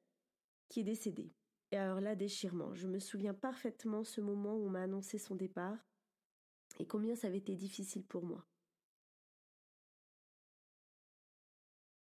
qui 0.70 0.80
est 0.80 0.86
décédée. 0.86 1.34
Et 1.72 1.78
alors 1.78 2.00
là, 2.00 2.16
déchirement. 2.16 2.74
Je 2.74 2.88
me 2.88 3.00
souviens 3.00 3.34
parfaitement 3.34 4.06
ce 4.06 4.22
moment 4.22 4.56
où 4.56 4.68
on 4.68 4.70
m'a 4.70 4.84
annoncé 4.84 5.18
son 5.18 5.36
départ 5.36 5.86
et 6.80 6.88
combien 6.88 7.18
ça 7.18 7.28
avait 7.28 7.40
été 7.40 7.54
difficile 7.56 8.06
pour 8.06 8.24
moi. 8.24 8.48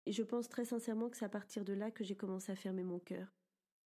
Et 0.06 0.12
je 0.12 0.22
pense 0.22 0.48
très 0.48 0.66
sincèrement 0.66 1.10
que 1.10 1.18
c'est 1.18 1.26
à 1.26 1.30
partir 1.30 1.66
de 1.66 1.74
là 1.74 1.90
que 1.90 2.04
j'ai 2.04 2.16
commencé 2.16 2.52
à 2.52 2.56
fermer 2.56 2.84
mon 2.84 3.00
cœur, 3.00 3.34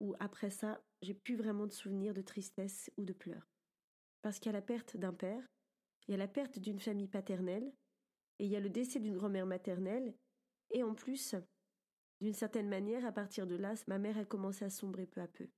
où 0.01 0.15
après 0.21 0.51
ça, 0.51 0.83
j'ai 1.03 1.15
plus 1.15 1.37
vraiment 1.37 1.67
de 1.67 1.73
souvenirs 1.73 2.15
de 2.15 2.23
tristesse 2.23 2.91
ou 2.97 3.05
de 3.05 3.13
pleurs. 3.13 3.49
Parce 4.23 4.39
qu'il 4.39 4.53
y 4.53 4.55
a 4.55 4.59
la 4.59 4.63
perte 4.63 4.97
d'un 4.97 5.13
père, 5.13 5.47
il 6.07 6.13
y 6.13 6.15
a 6.15 6.19
la 6.19 6.29
perte 6.29 6.59
d'une 6.59 6.81
famille 6.81 7.09
paternelle, 7.09 7.73
et 8.39 8.45
il 8.45 8.51
y 8.51 8.57
a 8.57 8.61
le 8.61 8.71
décès 8.71 9.01
d'une 9.01 9.17
grand-mère 9.17 9.47
maternelle, 9.47 10.15
et 10.71 10.83
en 10.83 10.95
plus, 10.95 11.35
D'une 12.21 12.35
certaine 12.35 12.69
manière, 12.69 13.07
à 13.07 13.13
partir 13.13 13.47
de 13.47 13.55
là, 13.55 13.75
ma 13.87 13.99
mère 13.99 14.19
a 14.19 14.25
commencé 14.25 14.65
à 14.65 14.71
sombrer 14.71 15.07
peu 15.07 15.21
à 15.21 15.29
peu. 15.29 15.49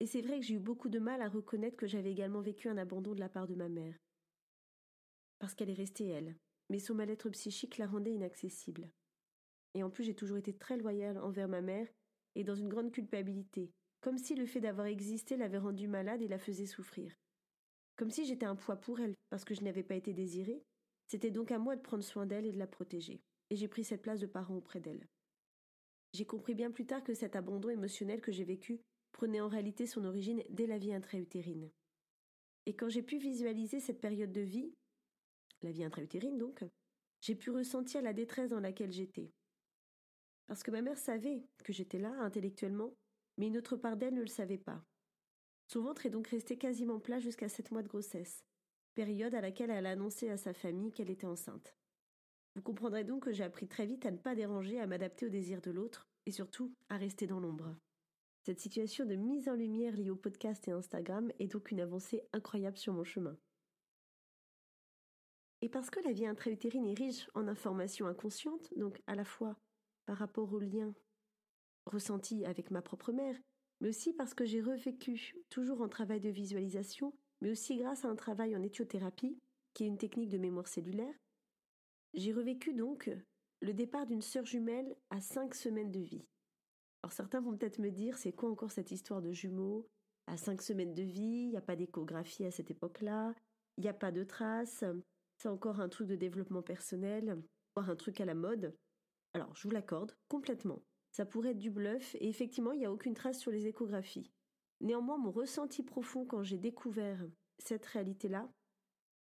Et 0.00 0.06
c'est 0.06 0.22
vrai 0.22 0.38
que 0.38 0.46
j'ai 0.46 0.54
eu 0.54 0.60
beaucoup 0.60 0.88
de 0.88 1.00
mal 1.00 1.20
à 1.22 1.28
reconnaître 1.28 1.76
que 1.76 1.88
j'avais 1.88 2.12
également 2.12 2.40
vécu 2.40 2.68
un 2.68 2.78
abandon 2.78 3.14
de 3.14 3.20
la 3.20 3.28
part 3.28 3.48
de 3.48 3.56
ma 3.56 3.68
mère. 3.68 3.96
Parce 5.40 5.54
qu'elle 5.54 5.70
est 5.70 5.74
restée 5.74 6.06
elle, 6.06 6.36
mais 6.70 6.78
son 6.78 6.94
mal-être 6.94 7.30
psychique 7.30 7.78
la 7.78 7.88
rendait 7.88 8.12
inaccessible. 8.12 8.88
Et 9.74 9.82
en 9.82 9.90
plus, 9.90 10.04
j'ai 10.04 10.14
toujours 10.14 10.38
été 10.38 10.56
très 10.56 10.76
loyale 10.76 11.18
envers 11.18 11.48
ma 11.48 11.62
mère 11.62 11.88
et 12.34 12.44
dans 12.44 12.54
une 12.54 12.68
grande 12.68 12.92
culpabilité, 12.92 13.70
comme 14.00 14.18
si 14.18 14.34
le 14.34 14.46
fait 14.46 14.60
d'avoir 14.60 14.86
existé 14.86 15.36
l'avait 15.36 15.58
rendue 15.58 15.88
malade 15.88 16.22
et 16.22 16.28
la 16.28 16.38
faisait 16.38 16.66
souffrir. 16.66 17.14
Comme 17.96 18.10
si 18.10 18.24
j'étais 18.24 18.46
un 18.46 18.56
poids 18.56 18.76
pour 18.76 19.00
elle, 19.00 19.14
parce 19.28 19.44
que 19.44 19.54
je 19.54 19.62
n'avais 19.62 19.82
pas 19.82 19.96
été 19.96 20.12
désirée. 20.12 20.62
C'était 21.08 21.30
donc 21.30 21.50
à 21.50 21.58
moi 21.58 21.74
de 21.74 21.80
prendre 21.80 22.04
soin 22.04 22.26
d'elle 22.26 22.46
et 22.46 22.52
de 22.52 22.58
la 22.58 22.66
protéger. 22.66 23.20
Et 23.50 23.56
j'ai 23.56 23.66
pris 23.66 23.82
cette 23.82 24.02
place 24.02 24.20
de 24.20 24.26
parent 24.26 24.54
auprès 24.54 24.78
d'elle. 24.78 25.08
J'ai 26.12 26.26
compris 26.26 26.54
bien 26.54 26.70
plus 26.70 26.86
tard 26.86 27.02
que 27.02 27.14
cet 27.14 27.34
abandon 27.34 27.70
émotionnel 27.70 28.20
que 28.20 28.32
j'ai 28.32 28.44
vécu 28.44 28.80
prenait 29.12 29.40
en 29.40 29.48
réalité 29.48 29.86
son 29.86 30.04
origine 30.04 30.42
dès 30.50 30.66
la 30.66 30.78
vie 30.78 30.92
intra-utérine. 30.92 31.70
Et 32.66 32.74
quand 32.74 32.88
j'ai 32.88 33.02
pu 33.02 33.18
visualiser 33.18 33.80
cette 33.80 34.00
période 34.00 34.32
de 34.32 34.42
vie, 34.42 34.74
la 35.62 35.72
vie 35.72 35.84
intra-utérine 35.84 36.38
donc, 36.38 36.64
j'ai 37.20 37.34
pu 37.34 37.50
ressentir 37.50 38.02
la 38.02 38.12
détresse 38.12 38.50
dans 38.50 38.60
laquelle 38.60 38.92
j'étais. 38.92 39.32
Parce 40.48 40.62
que 40.62 40.70
ma 40.70 40.82
mère 40.82 40.98
savait 40.98 41.44
que 41.62 41.72
j'étais 41.72 41.98
là 41.98 42.10
intellectuellement, 42.20 42.94
mais 43.36 43.46
une 43.46 43.58
autre 43.58 43.76
part 43.76 43.96
d'elle 43.96 44.14
ne 44.14 44.22
le 44.22 44.26
savait 44.26 44.58
pas. 44.58 44.82
Son 45.68 45.82
ventre 45.82 46.06
est 46.06 46.10
donc 46.10 46.26
resté 46.28 46.56
quasiment 46.56 46.98
plat 46.98 47.20
jusqu'à 47.20 47.48
sept 47.48 47.70
mois 47.70 47.82
de 47.82 47.88
grossesse, 47.88 48.44
période 48.94 49.34
à 49.34 49.42
laquelle 49.42 49.70
elle 49.70 49.86
a 49.86 49.90
annoncé 49.90 50.30
à 50.30 50.38
sa 50.38 50.54
famille 50.54 50.92
qu'elle 50.92 51.10
était 51.10 51.26
enceinte. 51.26 51.76
Vous 52.56 52.62
comprendrez 52.62 53.04
donc 53.04 53.24
que 53.24 53.32
j'ai 53.32 53.44
appris 53.44 53.68
très 53.68 53.86
vite 53.86 54.06
à 54.06 54.10
ne 54.10 54.16
pas 54.16 54.34
déranger, 54.34 54.80
à 54.80 54.86
m'adapter 54.86 55.26
aux 55.26 55.30
désirs 55.30 55.60
de 55.60 55.70
l'autre, 55.70 56.08
et 56.24 56.32
surtout 56.32 56.74
à 56.88 56.96
rester 56.96 57.26
dans 57.26 57.40
l'ombre. 57.40 57.76
Cette 58.42 58.60
situation 58.60 59.04
de 59.04 59.14
mise 59.14 59.48
en 59.48 59.54
lumière 59.54 59.94
liée 59.94 60.10
au 60.10 60.16
podcast 60.16 60.66
et 60.66 60.72
Instagram 60.72 61.30
est 61.38 61.48
donc 61.48 61.70
une 61.70 61.80
avancée 61.80 62.22
incroyable 62.32 62.78
sur 62.78 62.94
mon 62.94 63.04
chemin. 63.04 63.36
Et 65.60 65.68
parce 65.68 65.90
que 65.90 66.00
la 66.00 66.12
vie 66.12 66.26
intra-utérine 66.26 66.86
est 66.86 66.98
riche 66.98 67.28
en 67.34 67.46
informations 67.48 68.06
inconscientes, 68.06 68.72
donc 68.76 69.02
à 69.06 69.14
la 69.14 69.24
fois 69.24 69.58
par 70.08 70.16
rapport 70.16 70.50
au 70.54 70.58
lien 70.58 70.94
ressenti 71.84 72.46
avec 72.46 72.70
ma 72.70 72.80
propre 72.80 73.12
mère, 73.12 73.36
mais 73.82 73.90
aussi 73.90 74.14
parce 74.14 74.32
que 74.32 74.46
j'ai 74.46 74.62
revécu, 74.62 75.36
toujours 75.50 75.82
en 75.82 75.88
travail 75.90 76.18
de 76.18 76.30
visualisation, 76.30 77.12
mais 77.42 77.50
aussi 77.50 77.76
grâce 77.76 78.06
à 78.06 78.08
un 78.08 78.16
travail 78.16 78.56
en 78.56 78.62
éthiothérapie, 78.62 79.38
qui 79.74 79.84
est 79.84 79.86
une 79.86 79.98
technique 79.98 80.30
de 80.30 80.38
mémoire 80.38 80.66
cellulaire, 80.66 81.14
j'ai 82.14 82.32
revécu 82.32 82.72
donc 82.72 83.10
le 83.60 83.74
départ 83.74 84.06
d'une 84.06 84.22
sœur 84.22 84.46
jumelle 84.46 84.96
à 85.10 85.20
cinq 85.20 85.54
semaines 85.54 85.92
de 85.92 86.00
vie. 86.00 86.24
Alors 87.02 87.12
certains 87.12 87.42
vont 87.42 87.54
peut-être 87.54 87.78
me 87.78 87.90
dire, 87.90 88.16
c'est 88.16 88.32
quoi 88.32 88.50
encore 88.50 88.70
cette 88.70 88.92
histoire 88.92 89.20
de 89.20 89.32
jumeaux 89.32 89.90
À 90.26 90.38
cinq 90.38 90.62
semaines 90.62 90.94
de 90.94 91.02
vie, 91.02 91.42
il 91.44 91.50
n'y 91.50 91.58
a 91.58 91.60
pas 91.60 91.76
d'échographie 91.76 92.46
à 92.46 92.50
cette 92.50 92.70
époque-là, 92.70 93.34
il 93.76 93.82
n'y 93.82 93.90
a 93.90 93.94
pas 93.94 94.10
de 94.10 94.24
traces, 94.24 94.84
c'est 95.36 95.48
encore 95.48 95.80
un 95.80 95.90
truc 95.90 96.08
de 96.08 96.16
développement 96.16 96.62
personnel, 96.62 97.42
voire 97.76 97.90
un 97.90 97.96
truc 97.96 98.22
à 98.22 98.24
la 98.24 98.34
mode. 98.34 98.74
Alors, 99.34 99.54
je 99.54 99.62
vous 99.62 99.70
l'accorde, 99.70 100.16
complètement. 100.28 100.82
Ça 101.10 101.26
pourrait 101.26 101.50
être 101.50 101.58
du 101.58 101.70
bluff, 101.70 102.14
et 102.16 102.28
effectivement, 102.28 102.72
il 102.72 102.80
n'y 102.80 102.86
a 102.86 102.92
aucune 102.92 103.14
trace 103.14 103.38
sur 103.38 103.50
les 103.50 103.66
échographies. 103.66 104.30
Néanmoins, 104.80 105.18
mon 105.18 105.30
ressenti 105.30 105.82
profond 105.82 106.24
quand 106.24 106.42
j'ai 106.42 106.58
découvert 106.58 107.26
cette 107.58 107.86
réalité-là 107.86 108.48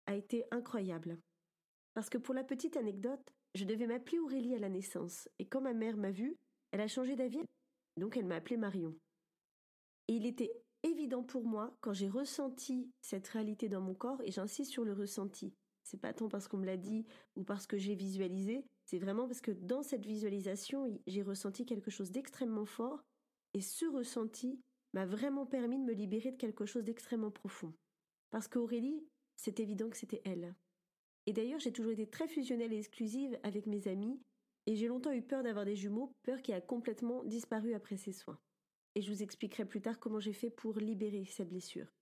a 0.07 0.15
été 0.15 0.45
incroyable. 0.51 1.19
Parce 1.95 2.11
que 2.11 2.19
pour 2.19 2.35
la 2.35 2.45
petite 2.45 2.77
anecdote, 2.77 3.33
je 3.55 3.65
devais 3.65 3.87
m'appeler 3.87 4.19
Aurélie 4.19 4.55
à 4.55 4.59
la 4.59 4.69
naissance, 4.69 5.29
et 5.39 5.47
quand 5.47 5.63
ma 5.63 5.73
mère 5.73 5.97
m'a 5.97 6.11
vue, 6.11 6.37
elle 6.73 6.83
a 6.83 6.89
changé 6.89 7.17
d'avis, 7.17 7.43
donc 7.97 8.17
elle 8.17 8.27
m'a 8.27 8.37
appelée 8.37 8.59
Marion. 8.59 8.95
Et 10.09 10.15
il 10.15 10.27
était 10.27 10.53
évident 10.83 11.23
pour 11.23 11.45
moi, 11.45 11.75
quand 11.81 11.95
j'ai 11.95 12.09
ressenti 12.09 12.91
cette 13.01 13.27
réalité 13.29 13.69
dans 13.69 13.81
mon 13.81 13.95
corps, 13.95 14.21
et 14.23 14.31
j'insiste 14.31 14.73
sur 14.73 14.85
le 14.85 14.93
ressenti, 14.93 15.55
c'est 15.83 16.01
pas 16.01 16.13
tant 16.13 16.29
parce 16.29 16.49
qu'on 16.49 16.59
me 16.59 16.67
l'a 16.67 16.77
dit 16.77 17.07
ou 17.37 17.45
parce 17.45 17.67
que 17.67 17.79
j'ai 17.79 17.95
visualisé, 17.95 18.65
c'est 18.87 18.99
vraiment 18.99 19.27
parce 19.27 19.41
que 19.41 19.51
dans 19.51 19.83
cette 19.83 20.07
visualisation, 20.07 21.01
j'ai 21.07 21.23
ressenti 21.23 21.67
quelque 21.67 21.91
chose 21.91 22.13
d'extrêmement 22.13 22.67
fort 22.67 23.05
et 23.53 23.61
ce 23.61 23.85
ressenti 23.87 24.61
m'a 24.93 25.05
vraiment 25.05 25.45
permis 25.45 25.79
de 25.79 25.85
me 25.85 25.93
libérer 25.93 26.31
de 26.31 26.37
quelque 26.37 26.67
chose 26.67 26.85
d'extrêmement 26.85 27.33
profond. 27.33 27.75
Parce 28.31 28.49
qu'Aurélie, 28.49 29.05
c'est 29.37 29.61
évident 29.61 29.91
que 29.91 29.97
c'était 29.97 30.23
elle. 30.25 30.55
Et 31.27 31.33
d'ailleurs, 31.33 31.59
j'ai 31.59 31.73
toujours 31.73 31.93
été 31.93 32.07
très 32.07 32.29
fusionnelle 32.29 32.73
et 32.73 32.79
exclusive 32.79 33.39
avec 33.43 33.67
mes 33.67 33.89
amis 33.89 34.21
et 34.67 34.77
j'ai 34.77 34.87
longtemps 34.87 35.13
eu 35.13 35.23
peur 35.23 35.43
d'avoir 35.43 35.65
des 35.65 35.77
jumeaux, 35.77 36.13
peur 36.23 36.41
qui 36.41 36.53
a 36.53 36.61
complètement 36.61 37.25
disparu 37.25 37.75
après 37.75 37.97
ces 37.97 38.13
soins. 38.13 38.39
Et 38.95 39.03
je 39.03 39.13
vous 39.13 39.23
expliquerai 39.23 39.65
plus 39.65 39.81
tard 39.81 39.99
comment 39.99 40.21
j'ai 40.21 40.33
fait 40.33 40.51
pour 40.51 40.79
libérer 40.79 41.25
cette 41.25 41.49
blessure. 41.49 41.93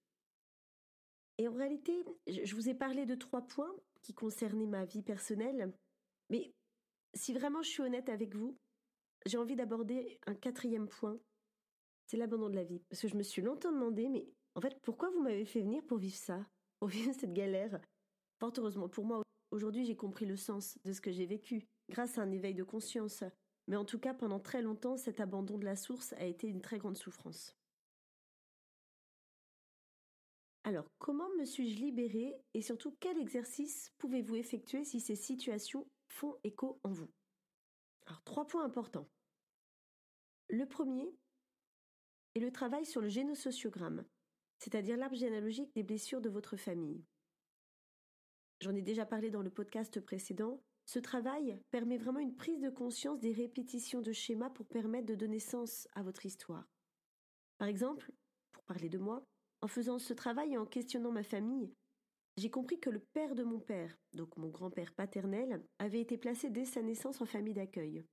Et 1.38 1.48
en 1.48 1.52
réalité, 1.52 2.04
je 2.26 2.54
vous 2.54 2.68
ai 2.68 2.74
parlé 2.74 3.06
de 3.06 3.14
trois 3.14 3.42
points 3.42 3.74
qui 4.02 4.14
concernaient 4.14 4.66
ma 4.66 4.84
vie 4.84 5.02
personnelle, 5.02 5.72
mais 6.30 6.52
si 7.14 7.32
vraiment 7.32 7.62
je 7.62 7.70
suis 7.70 7.82
honnête 7.82 8.08
avec 8.08 8.34
vous, 8.34 8.58
j'ai 9.26 9.38
envie 9.38 9.56
d'aborder 9.56 10.18
un 10.26 10.34
quatrième 10.34 10.88
point, 10.88 11.18
c'est 12.06 12.16
l'abandon 12.16 12.50
de 12.50 12.56
la 12.56 12.64
vie. 12.64 12.80
Parce 12.90 13.02
que 13.02 13.08
je 13.08 13.16
me 13.16 13.22
suis 13.22 13.42
longtemps 13.42 13.72
demandé, 13.72 14.08
mais 14.08 14.26
en 14.54 14.60
fait, 14.60 14.78
pourquoi 14.82 15.10
vous 15.10 15.22
m'avez 15.22 15.44
fait 15.44 15.62
venir 15.62 15.82
pour 15.84 15.98
vivre 15.98 16.16
ça, 16.16 16.46
pour 16.78 16.88
vivre 16.88 17.12
cette 17.12 17.32
galère? 17.32 17.80
Fort 18.40 18.52
heureusement 18.58 18.88
pour 18.88 19.04
moi, 19.04 19.22
aujourd'hui 19.50 19.84
j'ai 19.84 19.96
compris 19.96 20.26
le 20.26 20.36
sens 20.36 20.78
de 20.84 20.92
ce 20.92 21.00
que 21.00 21.12
j'ai 21.12 21.26
vécu, 21.26 21.66
grâce 21.88 22.18
à 22.18 22.22
un 22.22 22.30
éveil 22.30 22.54
de 22.54 22.64
conscience. 22.64 23.24
Mais 23.66 23.76
en 23.76 23.84
tout 23.84 23.98
cas, 23.98 24.12
pendant 24.12 24.40
très 24.40 24.60
longtemps, 24.60 24.98
cet 24.98 25.20
abandon 25.20 25.56
de 25.56 25.64
la 25.64 25.76
source 25.76 26.12
a 26.14 26.24
été 26.24 26.48
une 26.48 26.60
très 26.60 26.78
grande 26.78 26.98
souffrance. 26.98 27.56
Alors, 30.64 30.86
comment 30.98 31.28
me 31.38 31.44
suis-je 31.44 31.78
libérée 31.78 32.34
et 32.54 32.62
surtout 32.62 32.96
quel 33.00 33.18
exercice 33.18 33.92
pouvez-vous 33.98 34.36
effectuer 34.36 34.84
si 34.84 34.98
ces 34.98 35.14
situations 35.14 35.86
font 36.14 36.38
écho 36.44 36.80
en 36.84 36.92
vous 36.92 37.10
Alors, 38.06 38.22
trois 38.22 38.46
points 38.46 38.64
importants. 38.64 39.10
Le 40.48 40.64
premier 40.66 41.12
est 42.34 42.40
le 42.40 42.52
travail 42.52 42.86
sur 42.86 43.00
le 43.00 43.08
génosociogramme, 43.08 44.04
c'est-à-dire 44.58 44.96
l'arbre 44.96 45.16
généalogique 45.16 45.74
des 45.74 45.82
blessures 45.82 46.20
de 46.20 46.28
votre 46.28 46.56
famille. 46.56 47.04
J'en 48.60 48.74
ai 48.74 48.82
déjà 48.82 49.04
parlé 49.04 49.30
dans 49.30 49.42
le 49.42 49.50
podcast 49.50 50.00
précédent. 50.00 50.62
Ce 50.86 51.00
travail 51.00 51.60
permet 51.70 51.98
vraiment 51.98 52.20
une 52.20 52.36
prise 52.36 52.60
de 52.60 52.70
conscience 52.70 53.18
des 53.18 53.32
répétitions 53.32 54.00
de 54.00 54.12
schémas 54.12 54.50
pour 54.50 54.66
permettre 54.66 55.06
de 55.06 55.14
donner 55.14 55.40
sens 55.40 55.88
à 55.94 56.02
votre 56.02 56.26
histoire. 56.26 56.68
Par 57.58 57.68
exemple, 57.68 58.12
pour 58.52 58.62
parler 58.64 58.88
de 58.88 58.98
moi, 58.98 59.26
en 59.62 59.66
faisant 59.66 59.98
ce 59.98 60.12
travail 60.12 60.52
et 60.52 60.58
en 60.58 60.66
questionnant 60.66 61.10
ma 61.10 61.24
famille, 61.24 61.74
j'ai 62.36 62.50
compris 62.50 62.80
que 62.80 62.90
le 62.90 63.00
père 63.00 63.34
de 63.34 63.44
mon 63.44 63.60
père, 63.60 63.96
donc 64.12 64.36
mon 64.36 64.48
grand-père 64.48 64.92
paternel, 64.94 65.64
avait 65.78 66.00
été 66.00 66.18
placé 66.18 66.50
dès 66.50 66.64
sa 66.64 66.82
naissance 66.82 67.20
en 67.20 67.26
famille 67.26 67.54
d'accueil. 67.54 68.04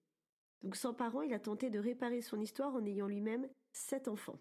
Donc 0.61 0.75
sans 0.75 0.93
parents, 0.93 1.23
il 1.23 1.33
a 1.33 1.39
tenté 1.39 1.69
de 1.69 1.79
réparer 1.79 2.21
son 2.21 2.39
histoire 2.39 2.75
en 2.75 2.85
ayant 2.85 3.07
lui-même 3.07 3.49
sept 3.73 4.07
enfants. 4.07 4.39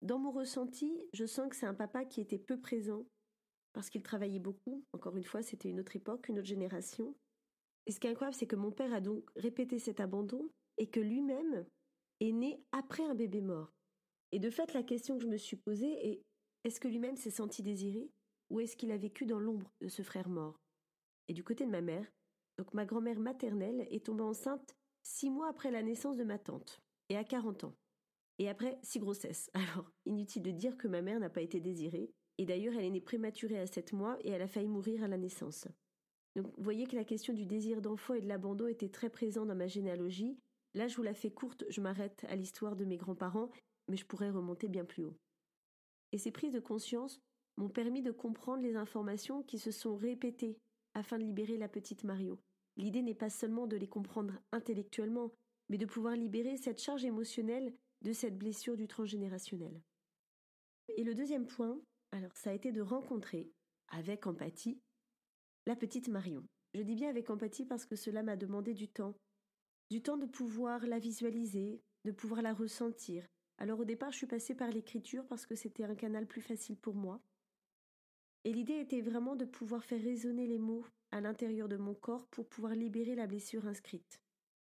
Dans 0.00 0.18
mon 0.18 0.30
ressenti, 0.30 1.08
je 1.12 1.26
sens 1.26 1.48
que 1.48 1.56
c'est 1.56 1.66
un 1.66 1.74
papa 1.74 2.04
qui 2.04 2.20
était 2.20 2.38
peu 2.38 2.60
présent, 2.60 3.04
parce 3.72 3.90
qu'il 3.90 4.02
travaillait 4.02 4.38
beaucoup, 4.38 4.84
encore 4.92 5.16
une 5.16 5.24
fois, 5.24 5.42
c'était 5.42 5.70
une 5.70 5.80
autre 5.80 5.96
époque, 5.96 6.28
une 6.28 6.38
autre 6.38 6.46
génération. 6.46 7.16
Et 7.86 7.92
ce 7.92 7.98
qui 7.98 8.06
est 8.06 8.10
incroyable, 8.10 8.36
c'est 8.36 8.46
que 8.46 8.56
mon 8.56 8.70
père 8.70 8.92
a 8.92 9.00
donc 9.00 9.28
répété 9.34 9.80
cet 9.80 9.98
abandon, 9.98 10.48
et 10.76 10.88
que 10.88 11.00
lui-même 11.00 11.66
est 12.20 12.32
né 12.32 12.62
après 12.70 13.04
un 13.04 13.14
bébé 13.16 13.40
mort. 13.40 13.72
Et 14.30 14.38
de 14.38 14.50
fait, 14.50 14.72
la 14.72 14.84
question 14.84 15.16
que 15.16 15.24
je 15.24 15.28
me 15.28 15.36
suis 15.36 15.56
posée 15.56 16.10
est 16.10 16.22
est-ce 16.62 16.80
que 16.80 16.88
lui-même 16.88 17.16
s'est 17.16 17.30
senti 17.30 17.62
désiré? 17.62 18.10
Ou 18.50 18.60
est-ce 18.60 18.76
qu'il 18.76 18.92
a 18.92 18.96
vécu 18.96 19.26
dans 19.26 19.38
l'ombre 19.38 19.72
de 19.80 19.88
ce 19.88 20.02
frère 20.02 20.28
mort? 20.28 20.60
Et 21.28 21.34
du 21.34 21.44
côté 21.44 21.64
de 21.64 21.70
ma 21.70 21.80
mère, 21.80 22.06
donc 22.56 22.72
ma 22.74 22.84
grand-mère 22.84 23.20
maternelle 23.20 23.86
est 23.90 24.06
tombée 24.06 24.22
enceinte 24.22 24.76
six 25.02 25.30
mois 25.30 25.48
après 25.48 25.70
la 25.70 25.82
naissance 25.82 26.16
de 26.16 26.24
ma 26.24 26.38
tante, 26.38 26.80
et 27.08 27.16
à 27.16 27.24
40 27.24 27.64
ans. 27.64 27.76
Et 28.38 28.48
après 28.48 28.78
six 28.82 28.98
grossesses. 28.98 29.50
Alors, 29.54 29.90
inutile 30.06 30.42
de 30.42 30.50
dire 30.50 30.76
que 30.76 30.88
ma 30.88 31.02
mère 31.02 31.20
n'a 31.20 31.30
pas 31.30 31.42
été 31.42 31.60
désirée, 31.60 32.10
et 32.38 32.46
d'ailleurs 32.46 32.74
elle 32.74 32.84
est 32.84 32.90
née 32.90 33.00
prématurée 33.00 33.58
à 33.58 33.66
sept 33.66 33.92
mois 33.92 34.16
et 34.20 34.30
elle 34.30 34.42
a 34.42 34.48
failli 34.48 34.68
mourir 34.68 35.02
à 35.02 35.08
la 35.08 35.18
naissance. 35.18 35.68
Donc 36.36 36.46
vous 36.56 36.62
voyez 36.62 36.86
que 36.86 36.96
la 36.96 37.04
question 37.04 37.34
du 37.34 37.46
désir 37.46 37.80
d'enfant 37.80 38.14
et 38.14 38.20
de 38.20 38.28
l'abandon 38.28 38.68
était 38.68 38.90
très 38.90 39.10
présente 39.10 39.48
dans 39.48 39.56
ma 39.56 39.66
généalogie. 39.66 40.38
Là, 40.74 40.86
je 40.86 40.96
vous 40.96 41.02
la 41.02 41.14
fais 41.14 41.30
courte, 41.30 41.64
je 41.68 41.80
m'arrête 41.80 42.24
à 42.28 42.36
l'histoire 42.36 42.76
de 42.76 42.84
mes 42.84 42.96
grands-parents 42.96 43.50
mais 43.88 43.96
je 43.96 44.06
pourrais 44.06 44.30
remonter 44.30 44.68
bien 44.68 44.84
plus 44.84 45.04
haut. 45.04 45.16
Et 46.12 46.18
ces 46.18 46.30
prises 46.30 46.52
de 46.52 46.60
conscience 46.60 47.20
m'ont 47.58 47.68
permis 47.68 48.02
de 48.02 48.12
comprendre 48.12 48.62
les 48.62 48.76
informations 48.76 49.42
qui 49.42 49.58
se 49.58 49.72
sont 49.72 49.96
répétées 49.96 50.56
afin 50.94 51.18
de 51.18 51.24
libérer 51.24 51.58
la 51.58 51.68
petite 51.68 52.04
Mario. 52.04 52.38
L'idée 52.76 53.02
n'est 53.02 53.14
pas 53.14 53.30
seulement 53.30 53.66
de 53.66 53.76
les 53.76 53.88
comprendre 53.88 54.34
intellectuellement, 54.52 55.32
mais 55.68 55.76
de 55.76 55.84
pouvoir 55.84 56.14
libérer 56.14 56.56
cette 56.56 56.80
charge 56.80 57.04
émotionnelle 57.04 57.74
de 58.02 58.12
cette 58.12 58.38
blessure 58.38 58.76
du 58.76 58.86
transgénérationnel. 58.86 59.82
Et 60.96 61.02
le 61.02 61.14
deuxième 61.14 61.46
point, 61.46 61.78
alors 62.12 62.34
ça 62.36 62.50
a 62.50 62.54
été 62.54 62.70
de 62.70 62.80
rencontrer, 62.80 63.50
avec 63.88 64.26
empathie, 64.26 64.80
la 65.66 65.74
petite 65.74 66.08
Marion. 66.08 66.44
Je 66.74 66.82
dis 66.82 66.94
bien 66.94 67.10
avec 67.10 67.28
empathie 67.28 67.66
parce 67.66 67.86
que 67.86 67.96
cela 67.96 68.22
m'a 68.22 68.36
demandé 68.36 68.72
du 68.72 68.88
temps, 68.88 69.16
du 69.90 70.00
temps 70.00 70.16
de 70.16 70.26
pouvoir 70.26 70.86
la 70.86 71.00
visualiser, 71.00 71.82
de 72.04 72.12
pouvoir 72.12 72.40
la 72.42 72.54
ressentir. 72.54 73.26
Alors 73.58 73.80
au 73.80 73.84
départ, 73.84 74.12
je 74.12 74.18
suis 74.18 74.26
passée 74.28 74.54
par 74.54 74.70
l'écriture 74.70 75.26
parce 75.26 75.44
que 75.44 75.56
c'était 75.56 75.84
un 75.84 75.96
canal 75.96 76.26
plus 76.26 76.42
facile 76.42 76.76
pour 76.76 76.94
moi. 76.94 77.20
Et 78.48 78.52
l'idée 78.54 78.80
était 78.80 79.02
vraiment 79.02 79.36
de 79.36 79.44
pouvoir 79.44 79.84
faire 79.84 80.00
résonner 80.02 80.46
les 80.46 80.56
mots 80.56 80.86
à 81.10 81.20
l'intérieur 81.20 81.68
de 81.68 81.76
mon 81.76 81.92
corps 81.92 82.26
pour 82.28 82.48
pouvoir 82.48 82.74
libérer 82.74 83.14
la 83.14 83.26
blessure 83.26 83.66
inscrite. 83.66 84.22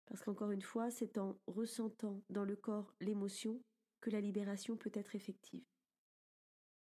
Parce 0.06 0.22
qu'encore 0.22 0.52
une 0.52 0.62
fois, 0.62 0.92
c'est 0.92 1.18
en 1.18 1.40
ressentant 1.48 2.22
dans 2.30 2.46
le 2.46 2.56
corps 2.56 2.94
l'émotion 3.00 3.60
que 4.00 4.12
la 4.12 4.22
libération 4.22 4.78
peut 4.78 4.92
être 4.94 5.16
effective. 5.16 5.66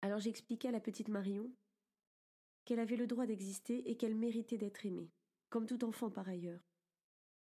Alors 0.01 0.21
j'expliquais 0.21 0.69
à 0.69 0.71
la 0.71 0.81
petite 0.81 1.09
Marion 1.09 1.53
qu'elle 2.65 2.81
avait 2.81 2.97
le 2.97 3.07
droit 3.07 3.27
d'exister 3.27 3.91
et 3.91 3.99
qu'elle 3.99 4.17
méritait 4.17 4.57
d'être 4.57 4.87
aimée, 4.87 5.13
comme 5.51 5.67
tout 5.67 5.85
enfant 5.85 6.11
par 6.11 6.27
ailleurs, 6.27 6.65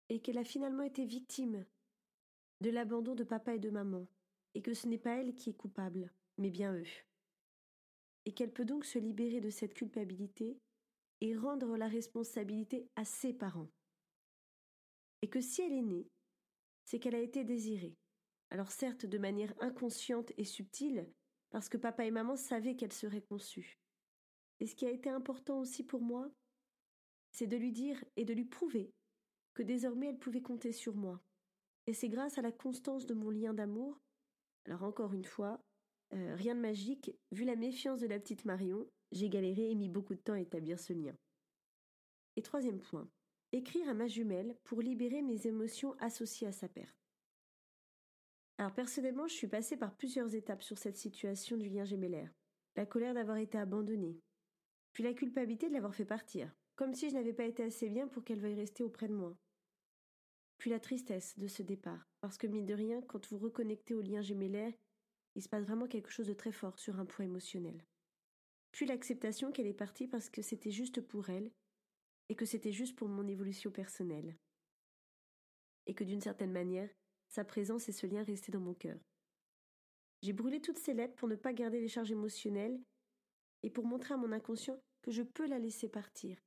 et 0.09 0.19
qu'elle 0.19 0.39
a 0.39 0.43
finalement 0.43 0.81
été 0.81 1.05
victime 1.05 1.63
de 2.61 2.71
l'abandon 2.71 3.13
de 3.13 3.23
papa 3.23 3.53
et 3.53 3.59
de 3.59 3.69
maman, 3.69 4.07
et 4.55 4.63
que 4.63 4.73
ce 4.73 4.87
n'est 4.87 4.97
pas 4.97 5.17
elle 5.17 5.35
qui 5.35 5.51
est 5.51 5.57
coupable, 5.57 6.11
mais 6.39 6.49
bien 6.49 6.73
eux. 6.73 6.87
Et 8.25 8.33
qu'elle 8.33 8.53
peut 8.53 8.65
donc 8.65 8.85
se 8.85 8.99
libérer 8.99 9.41
de 9.41 9.49
cette 9.49 9.73
culpabilité 9.73 10.57
et 11.21 11.35
rendre 11.35 11.77
la 11.77 11.87
responsabilité 11.87 12.89
à 12.95 13.05
ses 13.05 13.33
parents. 13.33 13.69
Et 15.21 15.29
que 15.29 15.41
si 15.41 15.61
elle 15.61 15.73
est 15.73 15.81
née, 15.81 16.07
c'est 16.85 16.99
qu'elle 16.99 17.15
a 17.15 17.19
été 17.19 17.43
désirée. 17.43 17.95
Alors 18.49 18.71
certes 18.71 19.05
de 19.05 19.17
manière 19.17 19.53
inconsciente 19.61 20.31
et 20.37 20.43
subtile, 20.43 21.09
parce 21.49 21.69
que 21.69 21.77
papa 21.77 22.05
et 22.05 22.11
maman 22.11 22.35
savaient 22.35 22.75
qu'elle 22.75 22.93
serait 22.93 23.21
conçue. 23.21 23.79
Et 24.59 24.67
ce 24.67 24.75
qui 24.75 24.85
a 24.85 24.91
été 24.91 25.09
important 25.09 25.59
aussi 25.59 25.83
pour 25.83 26.01
moi, 26.01 26.29
c'est 27.31 27.47
de 27.47 27.57
lui 27.57 27.71
dire 27.71 28.03
et 28.15 28.25
de 28.25 28.33
lui 28.33 28.45
prouver 28.45 28.93
que 29.53 29.63
désormais 29.63 30.07
elle 30.07 30.19
pouvait 30.19 30.41
compter 30.41 30.71
sur 30.71 30.95
moi. 30.95 31.21
Et 31.87 31.93
c'est 31.93 32.09
grâce 32.09 32.37
à 32.37 32.41
la 32.41 32.51
constance 32.51 33.05
de 33.05 33.13
mon 33.13 33.29
lien 33.29 33.53
d'amour, 33.53 33.99
alors 34.65 34.83
encore 34.83 35.13
une 35.13 35.25
fois, 35.25 35.61
euh, 36.13 36.35
rien 36.35 36.55
de 36.55 36.59
magique, 36.59 37.11
vu 37.31 37.43
la 37.43 37.55
méfiance 37.55 37.99
de 37.99 38.07
la 38.07 38.19
petite 38.19 38.45
Marion, 38.45 38.87
j'ai 39.11 39.29
galéré 39.29 39.71
et 39.71 39.75
mis 39.75 39.89
beaucoup 39.89 40.13
de 40.13 40.19
temps 40.19 40.33
à 40.33 40.39
établir 40.39 40.79
ce 40.79 40.93
lien. 40.93 41.15
Et 42.35 42.41
troisième 42.41 42.79
point, 42.79 43.09
écrire 43.51 43.89
à 43.89 43.93
ma 43.93 44.07
jumelle 44.07 44.55
pour 44.63 44.81
libérer 44.81 45.21
mes 45.21 45.47
émotions 45.47 45.95
associées 45.99 46.47
à 46.47 46.51
sa 46.51 46.67
perte. 46.67 46.95
Alors 48.57 48.73
personnellement, 48.73 49.27
je 49.27 49.33
suis 49.33 49.47
passée 49.47 49.77
par 49.77 49.95
plusieurs 49.95 50.35
étapes 50.35 50.63
sur 50.63 50.77
cette 50.77 50.97
situation 50.97 51.57
du 51.57 51.69
lien 51.69 51.85
gémellaire. 51.85 52.31
La 52.75 52.85
colère 52.85 53.13
d'avoir 53.13 53.37
été 53.37 53.57
abandonnée, 53.57 54.19
puis 54.93 55.03
la 55.03 55.13
culpabilité 55.13 55.67
de 55.67 55.73
l'avoir 55.73 55.95
fait 55.95 56.05
partir, 56.05 56.51
comme 56.75 56.93
si 56.93 57.09
je 57.09 57.15
n'avais 57.15 57.33
pas 57.33 57.45
été 57.45 57.63
assez 57.63 57.89
bien 57.89 58.07
pour 58.07 58.23
qu'elle 58.23 58.39
veuille 58.39 58.55
rester 58.55 58.83
auprès 58.83 59.07
de 59.07 59.13
moi. 59.13 59.35
Puis 60.57 60.69
la 60.69 60.79
tristesse 60.79 61.37
de 61.37 61.47
ce 61.47 61.61
départ, 61.63 62.07
parce 62.21 62.37
que 62.37 62.47
mine 62.47 62.65
de 62.65 62.73
rien, 62.73 63.01
quand 63.01 63.27
vous 63.27 63.37
reconnectez 63.37 63.93
au 63.95 64.01
lien 64.01 64.21
gémellaire, 64.21 64.73
il 65.35 65.41
se 65.41 65.49
passe 65.49 65.65
vraiment 65.65 65.87
quelque 65.87 66.11
chose 66.11 66.27
de 66.27 66.33
très 66.33 66.51
fort 66.51 66.77
sur 66.79 66.99
un 66.99 67.05
point 67.05 67.25
émotionnel. 67.25 67.83
Puis 68.71 68.85
l'acceptation 68.85 69.51
qu'elle 69.51 69.67
est 69.67 69.73
partie 69.73 70.07
parce 70.07 70.29
que 70.29 70.41
c'était 70.41 70.71
juste 70.71 71.01
pour 71.01 71.29
elle, 71.29 71.51
et 72.29 72.35
que 72.35 72.45
c'était 72.45 72.71
juste 72.71 72.95
pour 72.95 73.09
mon 73.09 73.27
évolution 73.27 73.71
personnelle. 73.71 74.37
Et 75.85 75.93
que 75.93 76.03
d'une 76.03 76.21
certaine 76.21 76.51
manière, 76.51 76.89
sa 77.27 77.43
présence 77.43 77.89
et 77.89 77.91
ce 77.91 78.07
lien 78.07 78.23
restaient 78.23 78.51
dans 78.51 78.59
mon 78.59 78.73
cœur. 78.73 78.99
J'ai 80.21 80.33
brûlé 80.33 80.61
toutes 80.61 80.79
ces 80.79 80.93
lettres 80.93 81.15
pour 81.15 81.27
ne 81.27 81.35
pas 81.35 81.53
garder 81.53 81.81
les 81.81 81.89
charges 81.89 82.11
émotionnelles 82.11 82.79
et 83.61 83.69
pour 83.69 83.85
montrer 83.85 84.13
à 84.13 84.17
mon 84.17 84.31
inconscient 84.31 84.79
que 85.01 85.11
je 85.11 85.21
peux 85.21 85.47
la 85.47 85.59
laisser 85.59 85.89
partir. 85.89 86.39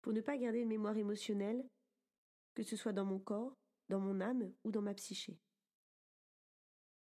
Pour 0.00 0.12
ne 0.12 0.20
pas 0.20 0.36
garder 0.36 0.58
une 0.58 0.68
mémoire 0.68 0.96
émotionnelle, 0.96 1.64
que 2.54 2.64
ce 2.64 2.76
soit 2.76 2.92
dans 2.92 3.04
mon 3.04 3.20
corps, 3.20 3.54
dans 3.88 4.00
mon 4.00 4.20
âme 4.20 4.52
ou 4.64 4.72
dans 4.72 4.82
ma 4.82 4.94
psyché. 4.94 5.38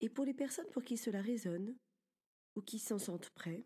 Et 0.01 0.09
pour 0.09 0.25
les 0.25 0.33
personnes 0.33 0.69
pour 0.71 0.83
qui 0.83 0.97
cela 0.97 1.21
résonne, 1.21 1.77
ou 2.55 2.61
qui 2.61 2.79
s'en 2.79 2.97
sentent 2.97 3.29
prêts, 3.29 3.65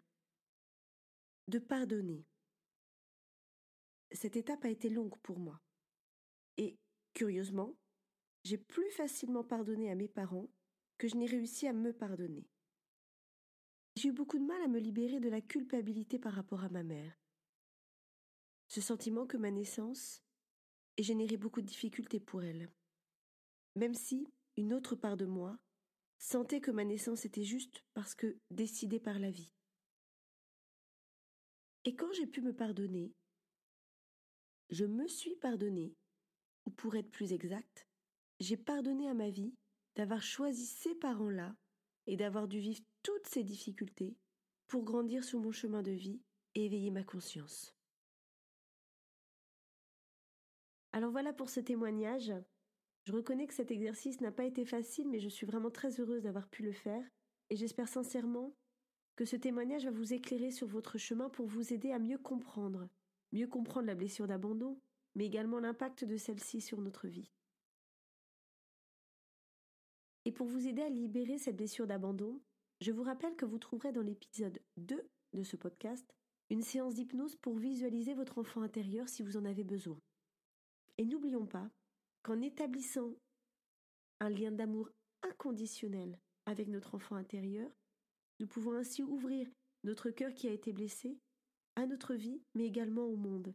de 1.47 1.59
pardonner. 1.59 2.25
Cette 4.11 4.35
étape 4.35 4.65
a 4.65 4.69
été 4.69 4.89
longue 4.89 5.17
pour 5.19 5.39
moi. 5.39 5.61
Et, 6.57 6.77
curieusement, 7.13 7.75
j'ai 8.43 8.57
plus 8.57 8.91
facilement 8.91 9.43
pardonné 9.43 9.89
à 9.89 9.95
mes 9.95 10.07
parents 10.07 10.49
que 10.97 11.07
je 11.07 11.15
n'ai 11.15 11.25
réussi 11.25 11.67
à 11.67 11.73
me 11.73 11.93
pardonner. 11.93 12.47
J'ai 13.95 14.09
eu 14.09 14.13
beaucoup 14.13 14.37
de 14.37 14.45
mal 14.45 14.61
à 14.61 14.67
me 14.67 14.79
libérer 14.79 15.19
de 15.19 15.29
la 15.29 15.41
culpabilité 15.41 16.19
par 16.19 16.33
rapport 16.33 16.63
à 16.63 16.69
ma 16.69 16.83
mère. 16.83 17.17
Ce 18.67 18.81
sentiment 18.81 19.25
que 19.25 19.37
ma 19.37 19.51
naissance 19.51 20.21
ait 20.97 21.03
généré 21.03 21.37
beaucoup 21.37 21.61
de 21.61 21.67
difficultés 21.67 22.19
pour 22.19 22.43
elle. 22.43 22.69
Même 23.75 23.93
si 23.93 24.27
une 24.57 24.73
autre 24.73 24.95
part 24.95 25.17
de 25.17 25.25
moi 25.25 25.57
sentait 26.25 26.59
que 26.59 26.71
ma 26.71 26.83
naissance 26.83 27.23
était 27.23 27.43
juste 27.43 27.85
parce 27.93 28.15
que 28.15 28.39
décidée 28.49 28.99
par 28.99 29.19
la 29.19 29.29
vie. 29.29 29.53
Et 31.85 31.95
quand 31.95 32.11
j'ai 32.13 32.25
pu 32.25 32.41
me 32.41 32.51
pardonner, 32.51 33.13
je 34.71 34.85
me 34.85 35.07
suis 35.07 35.35
pardonné, 35.35 35.95
ou 36.65 36.71
pour 36.71 36.95
être 36.95 37.11
plus 37.11 37.31
exact, 37.31 37.87
j'ai 38.39 38.57
pardonné 38.57 39.07
à 39.07 39.13
ma 39.13 39.29
vie 39.29 39.53
d'avoir 39.95 40.23
choisi 40.23 40.65
ces 40.65 40.95
parents-là 40.95 41.55
et 42.07 42.17
d'avoir 42.17 42.47
dû 42.47 42.59
vivre 42.59 42.83
toutes 43.03 43.27
ces 43.27 43.43
difficultés 43.43 44.17
pour 44.65 44.83
grandir 44.83 45.23
sur 45.23 45.39
mon 45.39 45.51
chemin 45.51 45.83
de 45.83 45.91
vie 45.91 46.23
et 46.55 46.65
éveiller 46.65 46.89
ma 46.89 47.03
conscience. 47.03 47.75
Alors 50.91 51.11
voilà 51.11 51.33
pour 51.33 51.51
ce 51.51 51.59
témoignage. 51.59 52.33
Je 53.05 53.13
reconnais 53.13 53.45
que 53.45 53.53
cet 53.53 53.69
exercice 53.69 54.19
n'a 54.19 54.31
pas 54.31 54.45
été 54.45 54.65
facile, 54.65 55.07
mais 55.09 55.19
je 55.19 55.29
suis 55.29 55.45
vraiment 55.45 55.69
très 55.69 55.99
heureuse 55.99 56.23
d'avoir 56.23 56.47
pu 56.47 56.63
le 56.63 56.71
faire, 56.71 57.05
et 57.51 57.55
j'espère 57.55 57.87
sincèrement 57.87 58.55
que 59.15 59.25
ce 59.25 59.35
témoignage 59.35 59.85
va 59.85 59.91
vous 59.91 60.13
éclairer 60.13 60.49
sur 60.49 60.67
votre 60.67 60.97
chemin 60.97 61.29
pour 61.29 61.45
vous 61.45 61.71
aider 61.71 61.91
à 61.91 61.99
mieux 61.99 62.17
comprendre, 62.17 62.89
mieux 63.31 63.47
comprendre 63.47 63.85
la 63.85 63.95
blessure 63.95 64.27
d'abandon, 64.27 64.81
mais 65.13 65.25
également 65.25 65.59
l'impact 65.59 66.03
de 66.03 66.17
celle-ci 66.17 66.61
sur 66.61 66.81
notre 66.81 67.07
vie. 67.07 67.31
Et 70.25 70.31
pour 70.31 70.47
vous 70.47 70.67
aider 70.67 70.81
à 70.81 70.89
libérer 70.89 71.37
cette 71.37 71.57
blessure 71.57 71.85
d'abandon, 71.85 72.41
je 72.81 72.91
vous 72.91 73.03
rappelle 73.03 73.35
que 73.35 73.45
vous 73.45 73.59
trouverez 73.59 73.91
dans 73.91 74.01
l'épisode 74.01 74.59
2 74.77 75.07
de 75.33 75.43
ce 75.43 75.55
podcast 75.55 76.15
une 76.49 76.63
séance 76.63 76.95
d'hypnose 76.95 77.35
pour 77.35 77.55
visualiser 77.55 78.15
votre 78.15 78.39
enfant 78.39 78.63
intérieur 78.63 79.07
si 79.07 79.21
vous 79.21 79.37
en 79.37 79.45
avez 79.45 79.63
besoin. 79.63 79.99
Et 80.97 81.05
n'oublions 81.05 81.45
pas 81.45 81.69
qu'en 82.25 82.41
établissant 82.41 83.11
un 84.19 84.29
lien 84.31 84.51
d'amour 84.51 84.89
inconditionnel 85.21 86.17
avec 86.47 86.67
notre 86.67 86.95
enfant 86.95 87.15
intérieur, 87.15 87.69
nous 88.39 88.47
pouvons 88.47 88.73
ainsi 88.73 89.03
ouvrir 89.03 89.47
notre 89.83 90.09
cœur 90.09 90.33
qui 90.33 90.47
a 90.47 90.51
été 90.51 90.73
blessé 90.73 91.19
à 91.75 91.85
notre 91.85 92.15
vie, 92.15 92.41
mais 92.55 92.65
également 92.65 93.03
au 93.03 93.15
monde. 93.15 93.53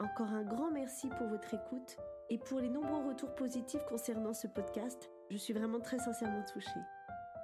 Encore 0.00 0.32
un 0.32 0.42
grand 0.42 0.70
merci 0.70 1.10
pour 1.18 1.26
votre 1.26 1.52
écoute 1.52 1.98
et 2.30 2.38
pour 2.38 2.60
les 2.60 2.70
nombreux 2.70 3.08
retours 3.08 3.34
positifs 3.34 3.84
concernant 3.86 4.32
ce 4.32 4.46
podcast. 4.46 5.10
Je 5.30 5.36
suis 5.36 5.52
vraiment 5.52 5.80
très 5.80 5.98
sincèrement 5.98 6.44
touchée. 6.50 6.80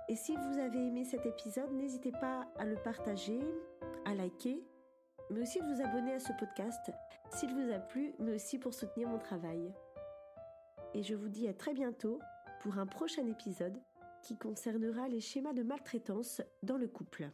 Et 0.08 0.16
si 0.16 0.34
vous 0.34 0.58
avez 0.58 0.86
aimé 0.86 1.04
cet 1.04 1.26
épisode, 1.26 1.72
n'hésitez 1.72 2.12
pas 2.12 2.48
à 2.56 2.64
le 2.64 2.76
partager, 2.76 3.38
à 4.06 4.14
liker, 4.14 4.64
mais 5.30 5.42
aussi 5.42 5.60
de 5.60 5.66
vous 5.66 5.82
abonner 5.82 6.14
à 6.14 6.20
ce 6.20 6.32
podcast 6.32 6.90
s'il 7.30 7.54
vous 7.54 7.72
a 7.72 7.78
plu, 7.78 8.12
mais 8.18 8.34
aussi 8.34 8.58
pour 8.58 8.74
soutenir 8.74 9.08
mon 9.08 9.18
travail. 9.18 9.72
Et 10.94 11.02
je 11.02 11.14
vous 11.14 11.28
dis 11.28 11.48
à 11.48 11.54
très 11.54 11.72
bientôt 11.72 12.20
pour 12.60 12.78
un 12.78 12.86
prochain 12.86 13.26
épisode 13.26 13.80
qui 14.22 14.36
concernera 14.36 15.08
les 15.08 15.20
schémas 15.20 15.52
de 15.52 15.62
maltraitance 15.62 16.42
dans 16.62 16.76
le 16.76 16.88
couple. 16.88 17.30